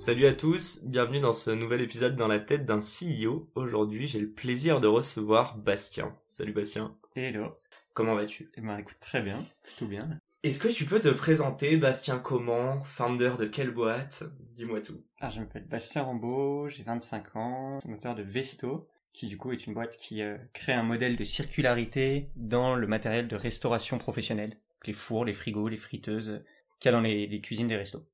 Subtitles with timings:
[0.00, 3.50] Salut à tous, bienvenue dans ce nouvel épisode dans la tête d'un CEO.
[3.54, 6.16] Aujourd'hui, j'ai le plaisir de recevoir Bastien.
[6.26, 6.96] Salut Bastien.
[7.14, 7.58] Hello.
[7.92, 8.50] Comment vas-tu?
[8.56, 9.44] Eh ben écoute, très bien,
[9.76, 10.08] tout bien.
[10.42, 14.22] Est-ce que tu peux te présenter, Bastien comment, founder de quelle boîte?
[14.56, 15.02] Dis-moi tout.
[15.18, 19.66] Alors je m'appelle Bastien Rambaud, j'ai 25 ans, moteur de Vesto, qui du coup est
[19.66, 24.56] une boîte qui euh, crée un modèle de circularité dans le matériel de restauration professionnelle.
[24.86, 26.42] Les fours, les frigos, les friteuses,
[26.78, 28.06] qu'il y a dans les, les cuisines des restos.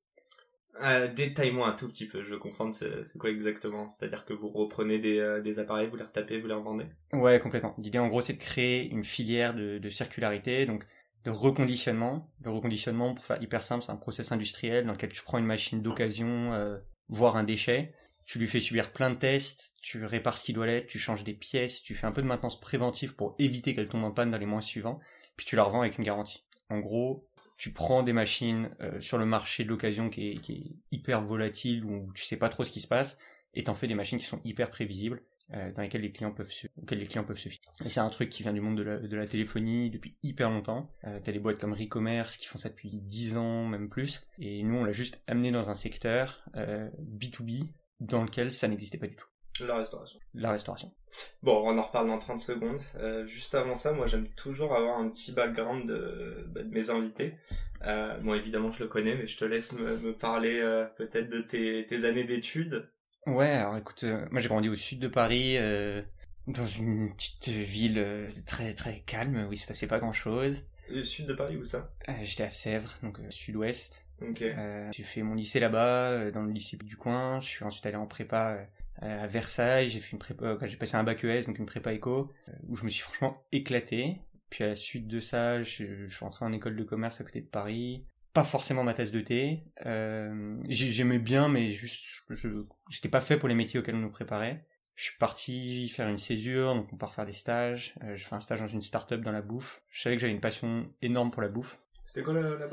[0.81, 3.89] Euh, Détaille-moi un tout petit peu, je veux comprendre c'est quoi exactement.
[3.89, 6.85] C'est-à-dire que vous reprenez des, euh, des appareils, vous les retapez, vous les revendez?
[7.13, 7.75] Ouais, complètement.
[7.77, 10.85] L'idée en gros c'est de créer une filière de, de circularité, donc
[11.25, 12.31] de reconditionnement.
[12.43, 15.45] Le reconditionnement, pour faire hyper simple, c'est un process industriel dans lequel tu prends une
[15.45, 16.77] machine d'occasion, euh,
[17.09, 17.93] voire un déchet,
[18.25, 21.23] tu lui fais subir plein de tests, tu répares ce qui doit l'être, tu changes
[21.23, 24.31] des pièces, tu fais un peu de maintenance préventive pour éviter qu'elle tombe en panne
[24.31, 24.99] dans les mois suivants,
[25.35, 26.45] puis tu la revends avec une garantie.
[26.69, 27.25] En gros,
[27.57, 32.11] tu prends des machines euh, sur le marché de l'occasion qui est, hyper volatile, où
[32.13, 33.17] tu sais pas trop ce qui se passe,
[33.53, 35.21] et t'en fais des machines qui sont hyper prévisibles,
[35.53, 37.61] euh, dans lesquelles les clients peuvent se, auxquelles les clients peuvent se fier.
[37.79, 40.91] C'est un truc qui vient du monde de la, téléphonie depuis hyper longtemps.
[41.05, 44.27] Euh, T'as des boîtes comme Recommerce qui font ça depuis 10 ans, même plus.
[44.39, 47.69] Et nous, on l'a juste amené dans un secteur euh, B2B
[48.01, 49.27] dans lequel ça n'existait pas du tout.
[49.65, 50.19] La restauration.
[50.33, 50.91] La restauration.
[51.41, 52.79] Bon, on en reparle dans 30 secondes.
[52.95, 56.89] Euh, juste avant ça, moi j'aime toujours avoir un petit background de, bah, de mes
[56.89, 57.35] invités.
[57.83, 61.29] Euh, bon, évidemment, je le connais, mais je te laisse me, me parler euh, peut-être
[61.29, 62.89] de tes, tes années d'études.
[63.25, 65.57] Ouais, alors écoute, moi j'ai grandi au sud de Paris,
[66.47, 70.63] dans une petite ville très très calme où il se passait pas grand chose.
[70.89, 71.91] Le sud de Paris, où ça?
[72.21, 74.05] J'étais à Sèvres, donc sud-ouest.
[74.21, 77.41] J'ai fait mon lycée là-bas, dans le lycée du coin.
[77.41, 78.59] Je suis ensuite allé en prépa
[79.01, 79.89] à Versailles.
[79.89, 82.51] J'ai fait une prépa, euh, j'ai passé un bac ES, donc une prépa éco, euh,
[82.67, 84.21] où je me suis franchement éclaté.
[84.49, 87.41] Puis à la suite de ça, je, suis rentré en école de commerce à côté
[87.41, 88.05] de Paris.
[88.33, 89.63] Pas forcément ma tasse de thé.
[89.85, 92.05] Euh, j'ai- J'aimais bien, mais juste,
[92.89, 94.65] j'étais pas fait pour les métiers auxquels on nous préparait.
[94.95, 97.93] Je suis parti faire une césure, donc on part faire des stages.
[98.03, 99.83] Euh, je fais un stage dans une start-up dans la bouffe.
[99.89, 101.79] Je savais que j'avais une passion énorme pour la bouffe.
[102.03, 102.67] C'était quoi la, la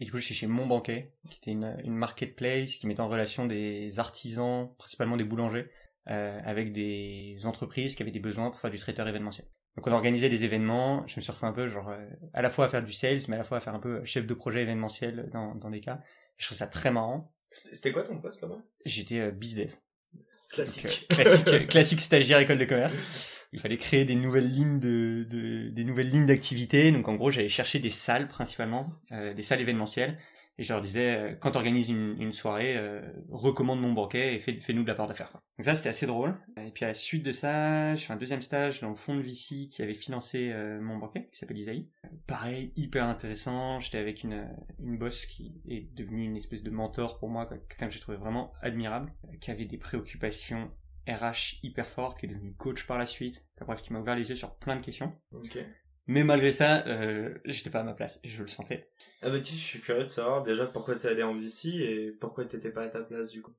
[0.00, 3.00] Et du coup, je suis chez Mon Banquet, qui était une, une marketplace qui mettait
[3.00, 5.70] en relation des artisans, principalement des boulangers,
[6.08, 9.46] euh, avec des entreprises qui avaient des besoins pour faire du traiteur événementiel.
[9.76, 12.50] Donc on organisait des événements, je me suis retrouvé un peu genre euh, à la
[12.50, 14.34] fois à faire du sales, mais à la fois à faire un peu chef de
[14.34, 16.00] projet événementiel dans, dans des cas.
[16.36, 17.32] Je trouve ça très marrant.
[17.52, 18.58] C'était c'était quoi ton poste là-bas?
[18.84, 19.72] J'étais euh, bizdev.
[20.50, 21.06] Classique.
[21.10, 22.96] Donc, euh, classique, classique stagiaire école de commerce.
[23.52, 26.92] Il fallait créer des nouvelles lignes de, de- des nouvelles lignes d'activité.
[26.92, 30.18] Donc en gros, j'allais chercher des salles principalement, euh, des salles événementielles,
[30.58, 33.00] et je leur disais euh, quand t'organises une, une soirée, euh,
[33.30, 35.32] recommande mon banquet et fais, fais-nous de la part d'affaires.
[35.56, 36.34] Donc ça, c'était assez drôle.
[36.66, 39.16] Et puis à la suite de ça, je fais un deuxième stage dans le fonds
[39.16, 41.88] de VC qui avait financé mon banquet, qui s'appelle Isaïe.
[42.26, 43.78] Pareil, hyper intéressant.
[43.78, 44.46] J'étais avec une,
[44.84, 48.18] une boss qui est devenue une espèce de mentor pour moi, quelqu'un que j'ai trouvé
[48.18, 50.70] vraiment admirable, qui avait des préoccupations
[51.08, 54.14] RH hyper forte, qui est devenu coach par la suite, Enfin, bref, qui m'a ouvert
[54.14, 55.12] les yeux sur plein de questions.
[56.06, 58.88] Mais malgré ça, euh, j'étais pas à ma place, et je le sentais.
[59.20, 62.12] Ah bah tiens, je suis curieux de savoir déjà pourquoi t'es allé en VC et
[62.18, 63.52] pourquoi t'étais pas à ta place du coup?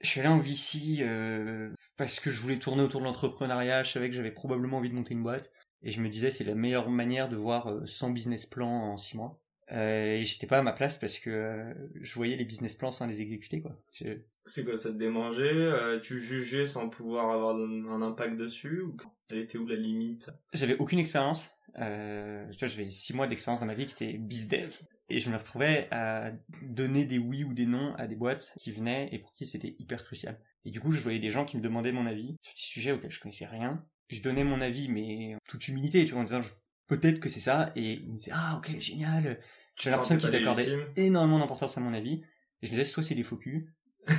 [0.00, 3.90] Je suis allé en VC euh, parce que je voulais tourner autour de l'entrepreneuriat, je
[3.90, 6.54] savais que j'avais probablement envie de monter une boîte, et je me disais c'est la
[6.54, 9.40] meilleure manière de voir euh, 100 business plans en 6 mois.
[9.72, 12.90] Euh, et j'étais pas à ma place parce que euh, je voyais les business plans
[12.90, 13.76] sans les exécuter quoi.
[13.92, 18.36] Je- C'est quoi, ça te démangeait euh, Tu jugeais sans pouvoir avoir un un impact
[18.36, 18.96] dessus ou
[19.30, 20.30] Elle était où la limite?
[20.54, 21.54] J'avais aucune expérience.
[21.78, 24.74] Euh, tu vois, j'avais six mois d'expérience dans ma vie qui était bizdev.
[25.10, 26.32] Et je me retrouvais à
[26.62, 29.74] donner des oui ou des non à des boîtes qui venaient et pour qui c'était
[29.78, 30.38] hyper crucial.
[30.64, 32.92] Et du coup, je voyais des gens qui me demandaient mon avis sur des sujets
[32.92, 33.84] auxquels je connaissais rien.
[34.08, 36.52] Je donnais mon avis, mais en toute humilité, tu vois, en disant je-
[36.88, 37.70] peut-être que c'est ça.
[37.76, 39.38] Et ils me disaient ah ok génial.
[39.80, 42.22] J'ai l'impression qu'ils accordaient énormément d'importance à mon avis.
[42.62, 43.72] Et je me disais soit c'est des faux culs,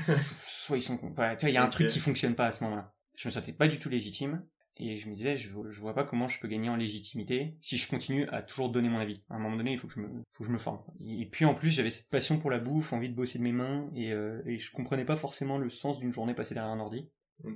[0.45, 1.11] soit ils sont cons.
[1.15, 2.93] Voilà, tu vois, il y a un truc qui fonctionne pas à ce moment-là.
[3.15, 4.45] Je me sentais pas du tout légitime.
[4.81, 7.75] Et je me disais, je, je vois pas comment je peux gagner en légitimité si
[7.75, 9.21] je continue à toujours donner mon avis.
[9.29, 10.79] À un moment donné, il faut que je me, faut que je me forme.
[11.05, 13.51] Et puis en plus, j'avais cette passion pour la bouffe, envie de bosser de mes
[13.51, 16.79] mains, et, euh, et je comprenais pas forcément le sens d'une journée passée derrière un
[16.79, 17.09] ordi.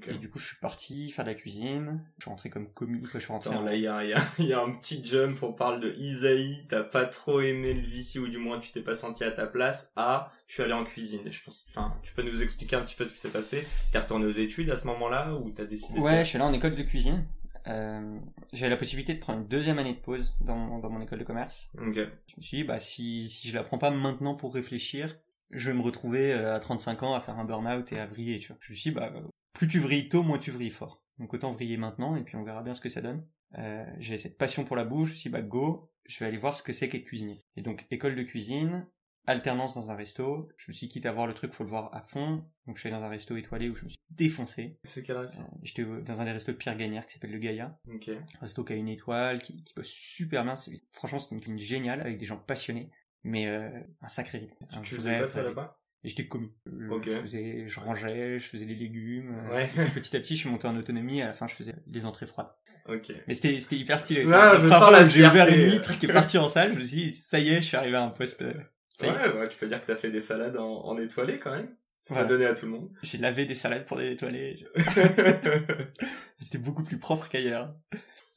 [0.08, 2.04] Et du coup, je suis parti faire de la cuisine.
[2.18, 3.02] Je suis rentré comme commis.
[3.14, 3.50] Je suis rentré.
[3.50, 5.42] Attends, en- là, il y a, y, a, y a un petit jump.
[5.44, 6.66] On parle de Isaïe.
[6.70, 9.46] T'as pas trop aimé le VC, ou du moins tu t'es pas senti à ta
[9.48, 9.92] place.
[9.96, 11.30] À, je suis allé en cuisine.
[11.30, 13.68] Je pense, enfin, tu peux nous expliquer un petit peu ce qui s'est passé.
[13.92, 16.46] T'es retourné aux études à ce moment-là, ou t'as décidé de- Ouais, je suis là
[16.46, 17.26] en école de cuisine.
[17.68, 18.20] Euh,
[18.52, 21.20] J'avais la possibilité de prendre une deuxième année de pause dans mon, dans mon école
[21.20, 21.72] de commerce.
[21.78, 21.96] Ok.
[21.96, 25.18] Je me suis dit, bah, si, si je la prends pas maintenant pour réfléchir,
[25.50, 28.40] je vais me retrouver euh, à 35 ans à faire un burn-out et à vriller,
[28.40, 28.58] tu vois.
[28.60, 29.14] Je me suis dit, bah,
[29.54, 31.04] plus tu vrilles tôt, moins tu vrilles fort.
[31.20, 33.26] Donc autant vriller maintenant et puis on verra bien ce que ça donne.
[33.58, 36.26] Euh, j'ai cette passion pour la bouffe, je me suis dit, bah, go, je vais
[36.26, 37.46] aller voir ce que c'est qu'être cuisinier.
[37.56, 38.88] Et donc, école de cuisine,
[39.28, 40.50] alternance dans un resto.
[40.58, 42.44] Je me suis dit, quitte à voir le truc, faut le voir à fond.
[42.66, 44.80] Donc je suis allé dans un resto étoilé où je me suis défoncé.
[44.84, 47.38] C'est quel reste Euh, J'étais dans un des restos de Pierre Gagnère qui s'appelle le
[47.38, 47.80] Gaïa.
[47.94, 48.10] Ok.
[48.10, 50.56] Un resto qui a une étoile, qui, qui bosse super bien.
[50.94, 52.90] Franchement, c'était une cuisine géniale avec des gens passionnés,
[53.24, 53.70] mais euh,
[54.02, 54.56] un sacré rythme.
[54.82, 55.80] Tu faisais quoi toi là-bas?
[56.04, 56.52] Et j'étais commis.
[56.68, 57.06] Euh, Ok.
[57.10, 59.34] Je, faisais, je rangeais, je faisais les légumes.
[59.50, 59.70] euh, Ouais.
[59.78, 61.22] et petit à petit, je suis monté en autonomie.
[61.22, 62.52] À la fin, je faisais les entrées froides.
[62.90, 63.12] Ok.
[63.28, 64.26] Mais c'était c'était hyper stylé.
[64.34, 66.74] Ah, je sens la J'ai ouvert une litre qui est partie en salle.
[66.74, 68.42] Je me suis dit, ça y est, je suis arrivé à un poste.
[68.42, 68.54] euh,
[68.96, 69.08] Ça.
[69.08, 71.70] Ouais, ouais, tu peux dire que t'as fait des salades en, en étoilé quand même.
[72.06, 72.90] C'est pas donné à tout le monde.
[73.02, 74.68] J'ai lavé des salades pour les nettoyer.
[76.42, 77.74] C'était beaucoup plus propre qu'ailleurs.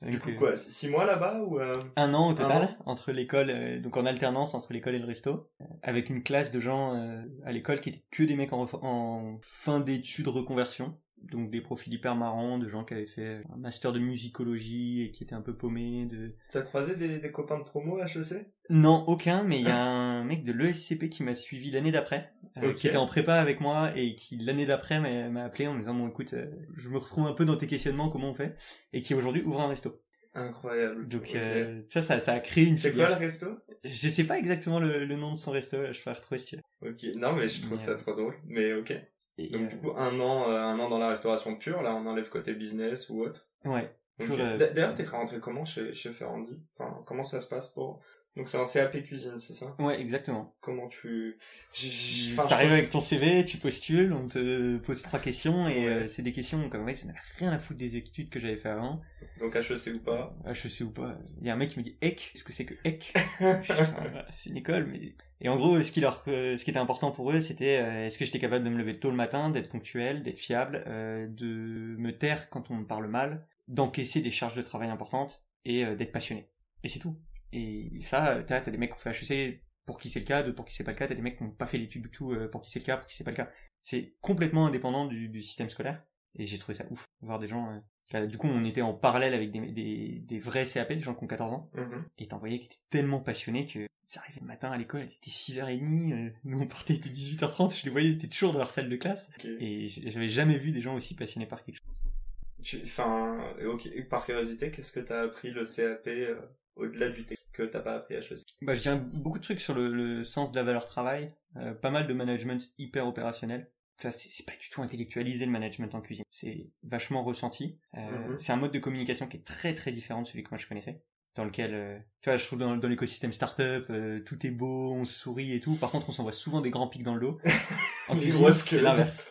[0.02, 2.92] du coup, euh, quoi, six six mois là-bas ou euh, Un an au total, an
[2.92, 6.52] entre l'école, euh, donc en alternance entre l'école et le resto, euh, avec une classe
[6.52, 10.96] de gens euh, à l'école qui étaient que des mecs en, en fin d'études reconversion,
[11.30, 15.10] donc des profils hyper marrants, de gens qui avaient fait un master de musicologie et
[15.10, 16.06] qui étaient un peu paumés.
[16.06, 16.34] De...
[16.50, 19.82] T'as croisé des, des copains de promo à HEC Non, aucun, mais il y a
[19.84, 23.60] un mec de l'ESCP qui m'a suivi l'année d'après, euh, qui était en prépa avec
[23.60, 25.00] moi et qui l'année d'après
[25.30, 26.46] m'a appelé en me disant bon écoute, euh,
[26.76, 28.56] je me retrouve un peu dans tes questionnements, comment on fait,
[28.92, 30.02] et qui aujourd'hui ouvre un resto.
[30.34, 31.08] Incroyable.
[31.08, 33.46] Donc euh, tu vois, ça, ça a créé une C'est quoi le resto?
[33.84, 36.56] Je sais pas exactement le, le nom de son resto, je vais retrouver si tu
[36.56, 36.90] veux.
[36.90, 38.34] Ok, non mais je trouve Mais, ça trop drôle.
[38.46, 38.94] Mais ok.
[39.38, 41.82] Et, Donc euh, du coup un an, euh, un an dans la restauration pure.
[41.82, 43.48] Là on enlève côté business ou autre.
[43.64, 43.90] ouais.
[44.18, 44.26] Ok.
[44.28, 46.52] Toujours, euh, D'a- D'ailleurs t'es rentré comment chez chez Ferrandi?
[46.72, 48.00] Enfin comment ça se passe pour
[48.34, 49.76] Donc c'est un CAP cuisine, c'est ça?
[49.78, 50.56] Ouais, exactement.
[50.62, 55.18] Comment tu enfin, je arrives trouve avec ton CV, tu postules, on te pose trois
[55.18, 55.86] questions et Ouais.
[56.04, 58.56] euh, c'est des questions comme ouais, ça n'a rien à foutre des études que j'avais
[58.56, 59.02] fait avant.
[59.38, 60.34] Donc HEC ou pas?
[60.54, 61.18] Sais ou pas.
[61.42, 63.12] Il y a un mec qui me dit EC, qu'est-ce que c'est que EC
[64.30, 65.14] C'est une école, mais.
[65.40, 68.06] Et en gros, ce qui leur, euh, ce qui était important pour eux, c'était euh,
[68.06, 71.26] est-ce que j'étais capable de me lever tôt le matin, d'être ponctuel, d'être fiable, euh,
[71.28, 75.84] de me taire quand on me parle mal, d'encaisser des charges de travail importantes et
[75.96, 76.48] d'être passionné.
[76.84, 77.18] Et c'est tout.
[77.52, 80.42] Et ça, t'as t'as des mecs qui ont fait HEC pour qui c'est le cas,
[80.42, 82.02] d'autres pour qui c'est pas le cas, t'as des mecs qui n'ont pas fait l'étude
[82.02, 83.50] du tout pour qui c'est le cas, pour qui c'est pas le cas.
[83.82, 86.04] C'est complètement indépendant du, du système scolaire.
[86.36, 87.82] Et j'ai trouvé ça ouf, voir des gens.
[88.14, 91.14] Euh, du coup, on était en parallèle avec des, des, des vrais CAP, des gens
[91.14, 92.04] qui ont 14 ans, Mhm.
[92.18, 95.12] et t'en voyais qui étaient tellement passionnés que ça arrivait le matin à l'école, il
[95.16, 98.52] était 6h30, euh, nous on partait, il était 18h30, je les voyais, ils étaient toujours
[98.52, 99.46] dans leur salle de classe, Ok.
[99.46, 102.80] et j'avais jamais vu des gens aussi passionnés par quelque chose.
[102.84, 103.88] Enfin, ok.
[104.08, 106.34] Par curiosité, qu'est-ce que t'as appris le CAP euh,
[106.74, 109.60] au-delà du texte que t'as pas appris à HEC Bah, je dirais beaucoup de trucs
[109.60, 113.68] sur le, le sens de la valeur travail, euh, pas mal de management hyper opérationnel.
[113.98, 116.24] Ça, c'est pas du tout intellectualisé le management en cuisine.
[116.30, 117.78] C'est vachement ressenti.
[117.96, 118.38] Euh, Mhm.
[118.38, 120.66] C'est un mode de communication qui est très très différent de celui que moi je
[120.66, 121.02] connaissais.
[121.34, 124.92] Dans lequel, euh, tu vois, je trouve dans, dans l'écosystème startup, euh, tout est beau,
[124.94, 125.74] on se sourit et tout.
[125.76, 127.38] Par contre, on s'envoie souvent des grands pics dans le dos.
[128.08, 129.26] En cuisine, c'est l'inverse.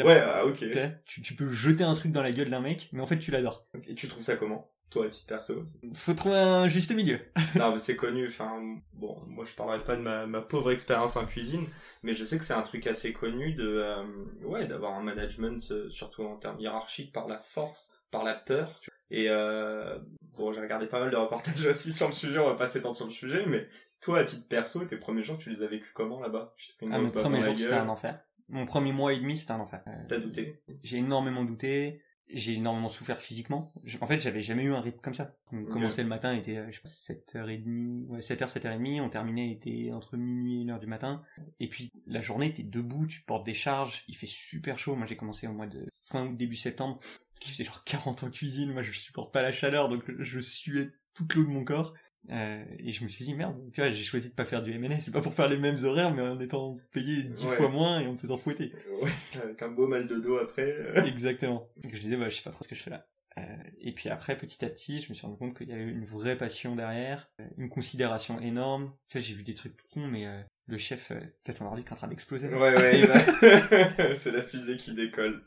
[0.00, 0.64] Ouais, ah, ok.
[1.04, 3.30] Tu, tu peux jeter un truc dans la gueule d'un mec, mais en fait, tu
[3.30, 3.66] l'adores.
[3.88, 4.70] Et tu trouves ça comment?
[4.92, 7.18] Toi, à titre perso Faut trouver un juste milieu.
[7.56, 8.28] Non, mais c'est connu.
[8.28, 8.60] Enfin,
[8.92, 11.66] bon, moi, je parlerai pas de ma, ma pauvre expérience en cuisine,
[12.02, 14.04] mais je sais que c'est un truc assez connu de, euh,
[14.44, 18.80] ouais, d'avoir un management, euh, surtout en termes hiérarchiques, par la force, par la peur.
[18.82, 19.18] tu vois.
[19.18, 19.98] Et euh,
[20.36, 22.38] bon, j'ai regardé pas mal de reportages aussi sur le sujet.
[22.38, 23.66] On va pas s'étendre sur le sujet, mais
[24.02, 26.54] toi, à titre perso, tes premiers jours, tu les as vécus comment là-bas?
[26.82, 28.20] Ah, mon grosse baffe premier dans la jour, c'était un enfer.
[28.50, 29.82] Mon premier mois et demi, c'était un enfer.
[30.08, 30.62] T'as douté?
[30.82, 32.02] j'ai énormément douté,
[32.32, 33.72] j'ai énormément souffert physiquement.
[34.00, 35.36] En fait, j'avais jamais eu un rythme comme ça.
[35.52, 39.08] On commençait le matin, il était, euh, je sais pas, 7h30, ouais, 7h, 7h30, on
[39.08, 41.22] terminait, il était entre minuit et 1h du matin.
[41.60, 44.96] Et puis, la journée, t'es debout, tu portes des charges, il fait super chaud.
[44.96, 47.00] Moi, j'ai commencé au mois de fin août, début septembre,
[47.40, 48.72] qui faisait genre 40 en cuisine.
[48.72, 51.94] Moi, je supporte pas la chaleur, donc je suais toute l'eau de mon corps.
[52.30, 54.72] Euh, et je me suis dit, merde, tu vois, j'ai choisi de pas faire du
[54.78, 57.56] MNA, c'est pas pour faire les mêmes horaires, mais en étant payé 10 Ouais.
[57.56, 58.72] fois moins et en me faisant fouetter.
[59.02, 59.10] Ouais,
[59.42, 60.76] avec un beau mal de dos après.
[61.06, 61.68] Exactement.
[61.82, 63.06] Donc je disais, bah, je sais pas trop ce que je fais là.
[63.38, 63.42] Euh,
[63.80, 66.04] et puis après, petit à petit, je me suis rendu compte qu'il y avait une
[66.04, 68.92] vraie passion derrière, euh, une considération énorme.
[69.08, 70.26] Tu vois, j'ai vu des trucs cons, mais
[70.68, 72.48] le chef, peut-être ton ordi qui est en train d'exploser.
[72.48, 75.40] Ouais, ouais, il va- c'est la fusée qui décolle.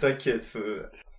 [0.00, 0.42] T'inquiète,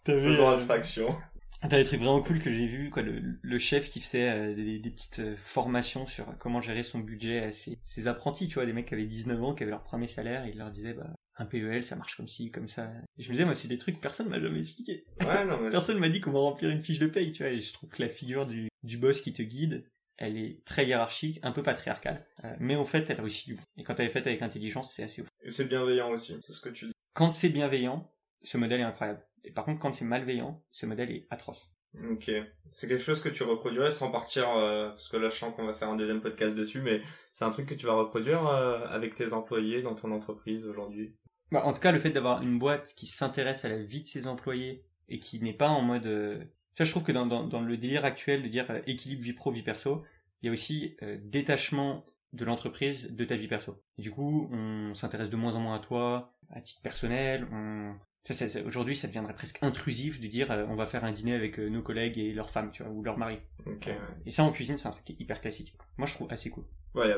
[0.05, 1.15] faisons abstraction.
[1.61, 3.01] T'as des trucs vraiment cool que j'ai vu, quoi.
[3.01, 6.99] Le, le chef qui faisait euh, des, des petites euh, formations sur comment gérer son
[6.99, 9.71] budget à ses, ses apprentis, tu vois, des mecs qui avaient 19 ans, qui avaient
[9.71, 12.67] leur premier salaire, et il leur disait, bah, un PEL, ça marche comme ci, comme
[12.67, 12.91] ça.
[13.17, 15.05] Et je me disais, moi, c'est des trucs que personne m'a jamais expliqué.
[15.21, 17.51] Ouais, non, mais Personne m'a dit comment remplir une fiche de paye, tu vois.
[17.51, 19.83] Et je trouve que la figure du, du boss qui te guide,
[20.17, 22.25] elle est très hiérarchique, un peu patriarcale.
[22.43, 23.61] Euh, mais en fait, elle a aussi du bon.
[23.77, 25.27] Et quand elle est faite avec intelligence, c'est assez ouf.
[25.43, 26.93] Et c'est bienveillant aussi, c'est ce que tu dis.
[27.13, 28.11] Quand c'est bienveillant,
[28.41, 29.23] ce modèle est incroyable.
[29.44, 31.72] Et par contre, quand c'est malveillant, ce modèle est atroce.
[32.10, 32.29] Ok.
[32.70, 35.65] C'est quelque chose que tu reproduirais sans partir, euh, parce que là je sens qu'on
[35.65, 37.01] va faire un deuxième podcast dessus, mais
[37.32, 41.15] c'est un truc que tu vas reproduire euh, avec tes employés dans ton entreprise aujourd'hui?
[41.51, 44.08] Bah, en tout cas, le fait d'avoir une boîte qui s'intéresse à la vie de
[44.08, 46.06] ses employés et qui n'est pas en mode...
[46.06, 46.44] euh,
[46.77, 49.51] Ça, je trouve que dans, dans, dans le délire actuel de dire équilibre vie pro,
[49.51, 50.03] vie perso,
[50.41, 53.82] il y a aussi détachement de l'entreprise de ta vie perso.
[53.98, 57.48] Et du coup, on s'intéresse de moins en moins à toi, à titre personnel.
[57.51, 57.96] On...
[58.65, 61.69] Aujourd'hui, ça deviendrait presque intrusif de dire euh, on va faire un dîner avec euh,
[61.69, 63.39] nos collègues et leurs femmes, tu vois, ou leurs maris.
[63.65, 63.77] Ouais.
[64.25, 65.75] Et ça, en cuisine, c'est un truc qui est hyper classique.
[65.98, 66.65] Moi, je trouve assez cool.
[66.96, 67.15] Ouais,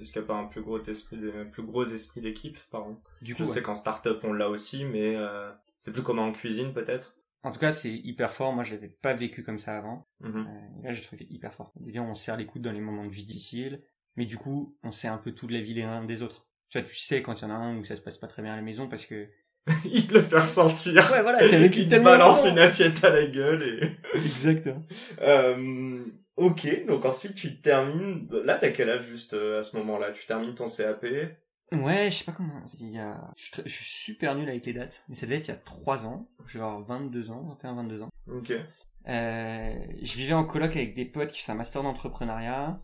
[0.00, 3.00] est-ce qu'il n'y a pas un plus gros esprit, un plus gros esprit d'équipe, pardon?
[3.22, 3.54] Du coup, Je ouais.
[3.54, 7.14] sais qu'en start-up on l'a aussi, mais euh, c'est plus commun en cuisine peut-être?
[7.44, 8.54] en tout cas, c'est hyper fort.
[8.54, 10.08] Moi, je l'avais pas vécu comme ça avant.
[10.20, 10.46] Mhm.
[10.48, 11.72] Euh, là, je trouve que c'est hyper fort.
[11.78, 13.82] Veux dire, on se serre les coudes dans les moments de vie difficiles,
[14.16, 16.48] mais du coup, on sait un peu tout de la vie les uns des autres.
[16.70, 18.26] Tu vois, tu sais quand il y en a un où ça se passe pas
[18.26, 19.28] très bien à la maison parce que...
[19.84, 21.10] Il te le fait ressentir.
[21.10, 23.98] Ouais, voilà, t'as vécu Il te tellement balance une assiette à la gueule et...
[24.18, 24.82] Exactement.
[25.22, 26.04] Euh,
[26.36, 28.28] ok, donc ensuite tu termines.
[28.44, 30.12] Là, t'as quel âge juste euh, à ce moment-là?
[30.12, 31.06] Tu termines ton CAP.
[31.72, 32.62] Ouais, je sais pas comment...
[32.78, 33.18] Il y a...
[33.36, 35.52] je, suis très- je suis super nul avec les dates, mais ça devait être il
[35.52, 36.28] y a 3 ans.
[36.46, 38.10] Je vais avoir 22 ans, 21, 22 ans.
[38.30, 38.52] Ok.
[39.06, 42.80] Euh, je vivais en coloc avec des potes qui faisaient un master d'entrepreneuriat.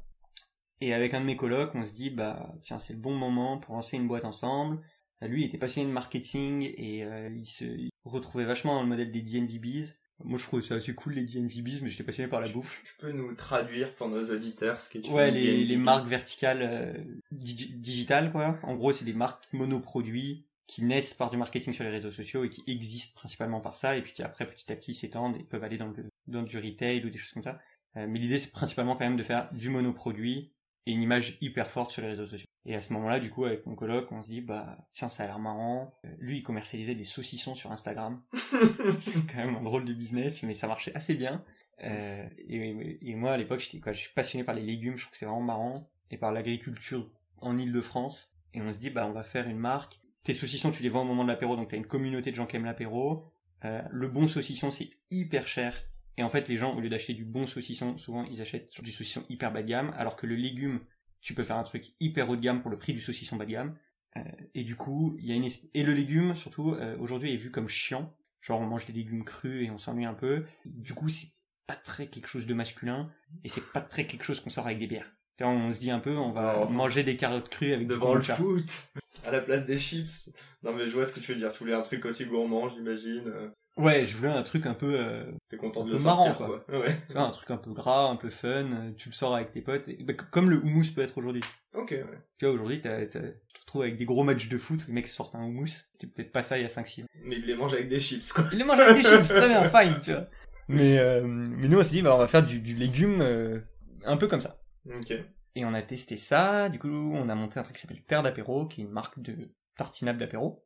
[0.81, 3.59] Et avec un de mes colocs, on se dit, bah, tiens, c'est le bon moment
[3.59, 4.81] pour lancer une boîte ensemble.
[5.23, 8.83] Euh, Lui, il était passionné de marketing et euh, il se il retrouvait vachement dans
[8.83, 9.95] le modèle des DNVBs.
[10.23, 12.83] Moi, je trouvais ça assez cool, les DNVBs, mais j'étais passionné par la bouffe.
[12.85, 16.61] Tu peux nous traduire pour nos auditeurs ce qu'est Ouais, une les, les marques verticales
[16.63, 16.93] euh,
[17.33, 18.59] digi- digitales, quoi.
[18.63, 22.45] En gros, c'est des marques monoproduits qui naissent par du marketing sur les réseaux sociaux
[22.45, 25.43] et qui existent principalement par ça, et puis qui après, petit à petit, s'étendent et
[25.43, 27.59] peuvent aller dans, le, dans du retail ou des choses comme ça.
[27.97, 30.53] Euh, mais l'idée, c'est principalement quand même de faire du monoproduit
[30.87, 32.47] et une image hyper forte sur les réseaux sociaux.
[32.67, 35.25] Et à ce moment-là, du coup, avec mon coloc, on se dit, bah, tiens, ça
[35.25, 35.95] a l'air marrant.
[36.05, 38.23] Euh, lui, il commercialisait des saucissons sur Instagram.
[39.01, 41.45] c'est quand même un drôle de business, mais ça marchait assez bien.
[41.83, 45.03] Euh, et, et moi, à l'époque, j'étais quoi, je suis passionné par les légumes, je
[45.03, 47.07] trouve que c'est vraiment marrant, et par l'agriculture
[47.39, 48.35] en Île-de-France.
[48.53, 50.01] Et on se dit, bah, on va faire une marque.
[50.25, 52.47] Tes saucissons, tu les vends au moment de l'apéro, donc t'as une communauté de gens
[52.47, 53.33] qui aiment l'apéro.
[53.65, 55.83] Euh, le bon saucisson, c'est hyper cher.
[56.21, 58.93] Et en fait, les gens, au lieu d'acheter du bon saucisson, souvent, ils achètent du
[58.93, 60.81] saucisson hyper bas de gamme, alors que le légume,
[61.23, 63.47] tu peux faire un truc hyper haut de gamme pour le prix du saucisson bas
[63.47, 63.75] de gamme.
[64.19, 64.21] Euh,
[64.55, 67.51] et du coup, il y a une et le légume surtout euh, aujourd'hui est vu
[67.51, 68.15] comme chiant.
[68.43, 70.45] Genre on mange des légumes crus et on s'ennuie un peu.
[70.67, 71.29] Du coup, c'est
[71.67, 73.11] pas très quelque chose de masculin
[73.43, 75.11] et c'est pas très quelque chose qu'on sort avec des bières.
[75.41, 76.69] On se dit un peu, on va Oh.
[76.69, 78.89] manger des carottes crues avec du Devant le foot,
[79.25, 80.29] à la place des chips.
[80.63, 81.51] Non mais je vois ce que tu veux dire.
[81.55, 83.33] Tu voulais un truc aussi gourmand, j'imagine.
[83.77, 86.79] Ouais, je voulais un truc un peu, euh, T'es content de le sortir, marrant, quoi.
[86.81, 86.97] Ouais.
[87.07, 88.49] tu vois, un truc un peu gras, un peu fun.
[88.49, 91.43] euh, Tu le sors avec tes potes, et, bah, comme le houmous peut être aujourd'hui.
[91.75, 92.05] Ok, ouais.
[92.39, 93.19] Tu vois, aujourd'hui, tu te
[93.61, 95.69] retrouves avec des gros matchs de foot, les mecs sortent un houmous.
[95.93, 97.07] C'était peut-être pas ça il y a 5-6 ans.
[97.25, 98.45] Mais il les mange avec des chips, quoi.
[98.53, 100.27] Il les mange avec des chips, très bien, fine, tu vois.
[100.69, 103.59] Mais, euh, mais nous, on s'est dit, bah, on va faire du, du légume euh,
[104.05, 104.61] un peu comme ça.
[104.87, 105.13] Ok.
[105.57, 108.23] Et on a testé ça, du coup, on a monté un truc qui s'appelle Terre
[108.23, 110.65] d'apéro, qui est une marque de tartinade d'apéro.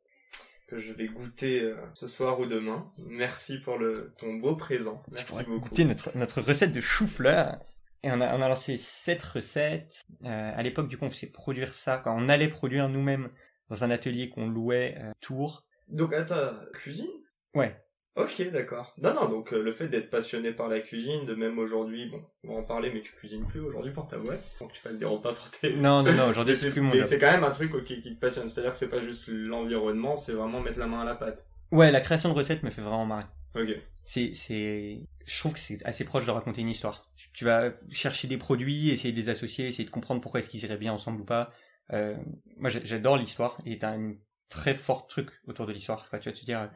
[0.67, 2.91] Que je vais goûter euh, ce soir ou demain.
[2.97, 5.03] Merci pour le ton beau présent.
[5.05, 5.69] Tu Merci pourras beaucoup.
[5.69, 7.59] goûter notre, notre recette de chou-fleur.
[8.01, 10.01] Et on a, on a lancé sept recettes.
[10.23, 13.29] Euh, à l'époque, du coup, on faisait produire ça quand on allait produire nous-mêmes
[13.69, 15.65] dans un atelier qu'on louait euh, Tours.
[15.87, 17.11] Donc attends, cuisine?
[17.53, 17.79] Ouais.
[18.15, 18.93] Ok, d'accord.
[18.97, 22.23] Non, non, donc euh, le fait d'être passionné par la cuisine, de même aujourd'hui, bon,
[22.45, 24.49] on va en parler, mais tu cuisines plus aujourd'hui pour ta boîte.
[24.57, 25.75] Faut que tu fasses des repas pour tes...
[25.75, 28.19] Non, non, non, aujourd'hui, c'est plus mon mais c'est quand même un truc qui te
[28.19, 28.47] passionne.
[28.47, 31.45] C'est-à-dire que c'est pas juste l'environnement, c'est vraiment mettre la main à la pâte.
[31.71, 33.25] Ouais, la création de recettes me fait vraiment marrer.
[33.55, 33.69] Ok.
[34.03, 38.27] c'est c'est je trouve que c'est assez proche de raconter une histoire tu, vas chercher
[38.27, 41.21] des produits essayer de les associer essayer de comprendre pourquoi est-ce qu'ils iraient bien ensemble
[41.21, 41.51] ou pas
[41.93, 42.15] euh,
[42.57, 44.13] moi j'a- j'adore l'histoire et t'as un
[44.49, 46.69] très fort truc autour de l'histoire quoi tu vas te dire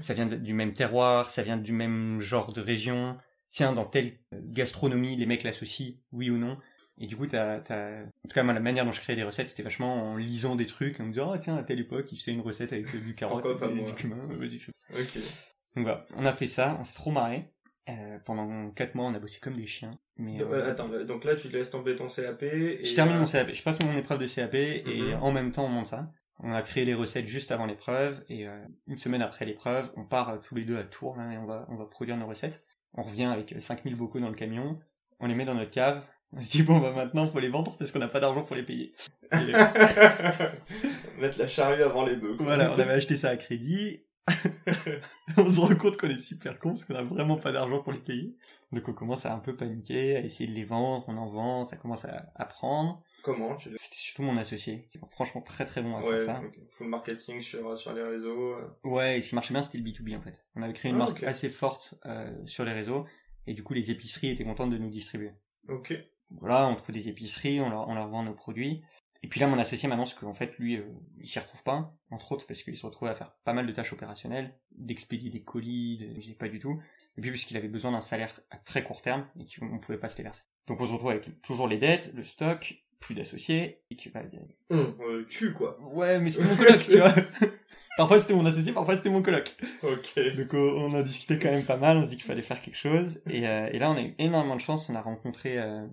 [0.00, 3.18] ça vient de- du même terroir ça vient du même genre de région
[3.50, 6.58] tiens dans telle euh, gastronomie les mecs l'associent oui ou non
[7.00, 9.22] et du coup t'as t'as en tout cas moi la manière dont je créais des
[9.24, 12.10] recettes c'était vachement en lisant des trucs en me disant ah tiens à telle époque
[12.12, 15.22] il faisait une recette avec euh, du carotte et moi du cumin vas-y je Ok.
[15.76, 17.50] donc voilà, on a fait ça, on s'est trop marré.
[17.90, 19.92] Euh, pendant 4 mois, on a bossé comme des chiens.
[20.18, 22.84] Mais Donc, euh, euh, attends, donc là tu laisses tomber ton CAP et...
[22.84, 24.82] je termine euh, mon CAP, je passe mon épreuve de CAP et
[25.14, 25.22] Mhm.
[25.22, 26.10] en même temps on monte ça.
[26.40, 30.04] On a créé les recettes juste avant l'épreuve et euh, une semaine après l'épreuve, on
[30.04, 32.26] part euh, tous les deux à Tours là, et on va, on va produire nos
[32.26, 32.64] recettes.
[32.94, 34.78] On revient avec euh, 5000 bocaux dans le camion,
[35.18, 37.76] on les met dans notre cave On se dit, bon, bah maintenant, faut les vendre
[37.76, 38.94] parce qu'on n'a pas d'argent pour les payer.
[39.32, 39.36] Et,
[41.20, 42.36] Mettre la charrue avant les bœufs.
[42.38, 44.04] voilà, on avait acheté ça à crédit.
[45.38, 47.92] on se rend compte qu'on est super con parce qu'on a vraiment pas d'argent pour
[47.92, 48.36] les payer.
[48.70, 51.64] Donc on commence à un peu paniquer, à essayer de les vendre, on en vend,
[51.64, 53.02] ça commence à, à prendre.
[53.22, 56.42] Comment tu C'était surtout mon associé, franchement très très bon à Ouais, faire ça.
[56.44, 56.58] ok.
[56.70, 58.54] full marketing sur, sur les réseaux.
[58.54, 58.68] euh.
[58.84, 60.44] Ouais, et ce qui marchait bien, c'était le B2B en fait.
[60.54, 63.06] On avait créé une Ah, marque assez forte euh, sur les réseaux,
[63.46, 65.32] et du coup les épiceries étaient contentes de nous distribuer.
[65.68, 65.94] Ok.
[66.30, 68.82] Voilà, on trouve des épiceries, on leur, on leur vend nos produits.
[69.24, 70.84] Et puis là, mon associé m'annonce qu'en fait, lui, euh,
[71.18, 73.72] il s'y retrouve pas, entre autres parce qu'il se retrouvait à faire pas mal de
[73.72, 76.20] tâches opérationnelles, d'expédier des colis, de...
[76.20, 76.80] je sais pas du tout.
[77.16, 80.08] Et puis puisqu'il avait besoin d'un salaire à très court terme, et qu'on pouvait pas
[80.08, 80.44] se les verser.
[80.68, 84.22] Donc on se retrouve avec toujours les dettes, le stock, plus d'associés, et que, bah,
[84.32, 85.78] il y a- Hum, euh, cul, quoi.
[85.92, 87.14] Ouais, mais c'était mon coloc, tu vois.
[87.96, 89.56] Parfois c'était mon associé, parfois c'était mon coloc.
[89.82, 90.14] Ok.
[90.36, 92.60] Donc euh, on en discutait quand même pas mal, on se dit qu'il fallait faire
[92.60, 93.20] quelque chose.
[93.28, 95.84] Et, euh, et là on a eu énormément de chance, on a rencontré euh,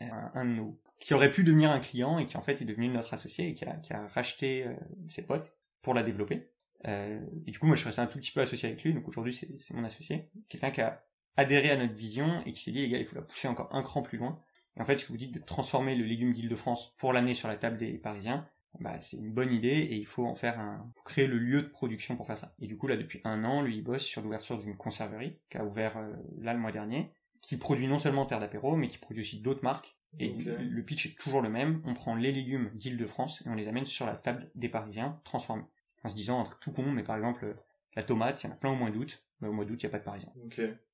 [0.00, 0.80] un, un de nos...
[1.00, 3.54] qui aurait pu devenir un client et qui en fait est devenu notre associé et
[3.54, 4.72] qui a, qui a racheté euh,
[5.08, 6.48] ses potes pour la développer.
[6.86, 8.94] Euh, et du coup moi je suis resté un tout petit peu associé avec lui,
[8.94, 10.28] donc aujourd'hui c'est mon associé.
[10.48, 11.02] Quelqu'un qui a
[11.36, 13.68] adhéré à notre vision et qui s'est dit les gars il faut la pousser encore
[13.74, 14.38] un cran plus loin.
[14.78, 17.48] Et en fait ce que vous dites de transformer le légume d'Île-de-France pour l'amener sur
[17.48, 18.46] la table des Parisiens,
[18.80, 21.62] bah, c'est une bonne idée et il faut en faire un, faut créer le lieu
[21.62, 22.54] de production pour faire ça.
[22.60, 25.58] Et du coup, là, depuis un an, lui, il bosse sur l'ouverture d'une conserverie qui
[25.58, 28.98] a ouvert euh, là le mois dernier, qui produit non seulement terre d'apéro, mais qui
[28.98, 29.96] produit aussi d'autres marques.
[30.20, 31.82] Et le- pitch est toujours le même.
[31.86, 35.64] On prend les légumes d'Île-de-France et on les amène sur la table des Parisiens, transformés.
[36.04, 37.56] En se disant un truc tout con, mais par exemple,
[37.96, 39.22] la tomate, il y en a plein au mois d'août.
[39.40, 40.32] Bah, au mois d'août, il n'y a pas de Parisiens.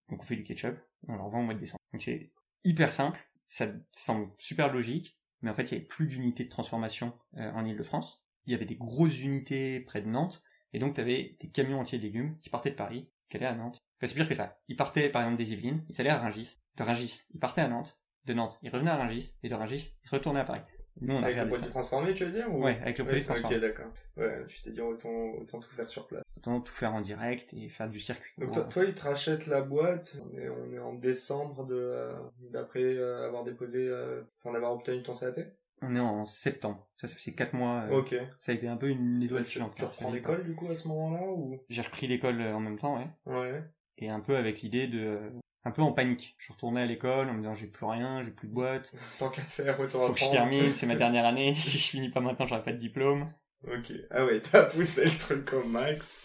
[0.09, 0.77] Donc on fait du ketchup,
[1.09, 1.81] on leur vend au mois de décembre.
[1.93, 2.31] Donc c'est
[2.65, 6.49] hyper simple, ça semble super logique, mais en fait il y avait plus d'unités de
[6.49, 8.25] transformation euh, en Ile-de-France.
[8.47, 11.81] Il y avait des grosses unités près de Nantes, et donc tu avais des camions
[11.81, 13.85] entiers de légumes qui partaient de Paris, qui allaient à Nantes.
[13.99, 14.59] Enfin c'est pire que ça.
[14.69, 16.59] Ils partaient par exemple des Yvelines, ils allaient à Rungis.
[16.77, 18.01] De Rungis, ils partaient à Nantes.
[18.27, 20.63] De Nantes, ils revenaient à Rungis, et de Rungis, ils retournaient à Paris.
[21.01, 22.63] Nous on Avec le produit transformé, tu veux dire ou...
[22.63, 23.57] Ouais, avec le produit Ouais, transformé.
[23.57, 23.93] Ok, d'accord.
[24.17, 26.24] Ouais, tu t'es dit autant, autant tout faire sur place.
[26.47, 28.33] Autant tout faire en direct et faire du circuit.
[28.39, 30.17] Donc toi, ils te rachètent la boîte.
[30.23, 32.13] On est, on est en décembre de euh,
[32.51, 35.41] d'après euh, avoir déposé, euh, enfin d'avoir obtenu ton CAP.
[35.83, 36.87] On est en septembre.
[36.99, 37.83] Ça, ça fait 4 mois.
[37.91, 38.15] euh, Ok.
[38.39, 39.75] Ça a été un peu une étoile tu, filante.
[39.75, 41.59] tu hein, reprends l'école du coup à ce moment-là ou?
[41.69, 43.09] J'ai repris l'école en même temps, ouais.
[43.27, 43.63] Ouais.
[43.99, 45.19] Et un peu avec l'idée de...
[45.67, 46.35] Un peu en panique.
[46.39, 48.93] Je retournais à l'école en me disant j'ai plus rien, j'ai plus de boîte.
[49.19, 50.51] Tant qu'à faire, autant Faut que je apprendre.
[50.51, 51.55] termine, c'est ma dernière année.
[51.59, 53.33] Si je finis pas maintenant, j'aurai pas de diplôme.
[53.67, 53.93] Ok.
[54.11, 56.21] Ah ouais, t'as poussé le truc au max.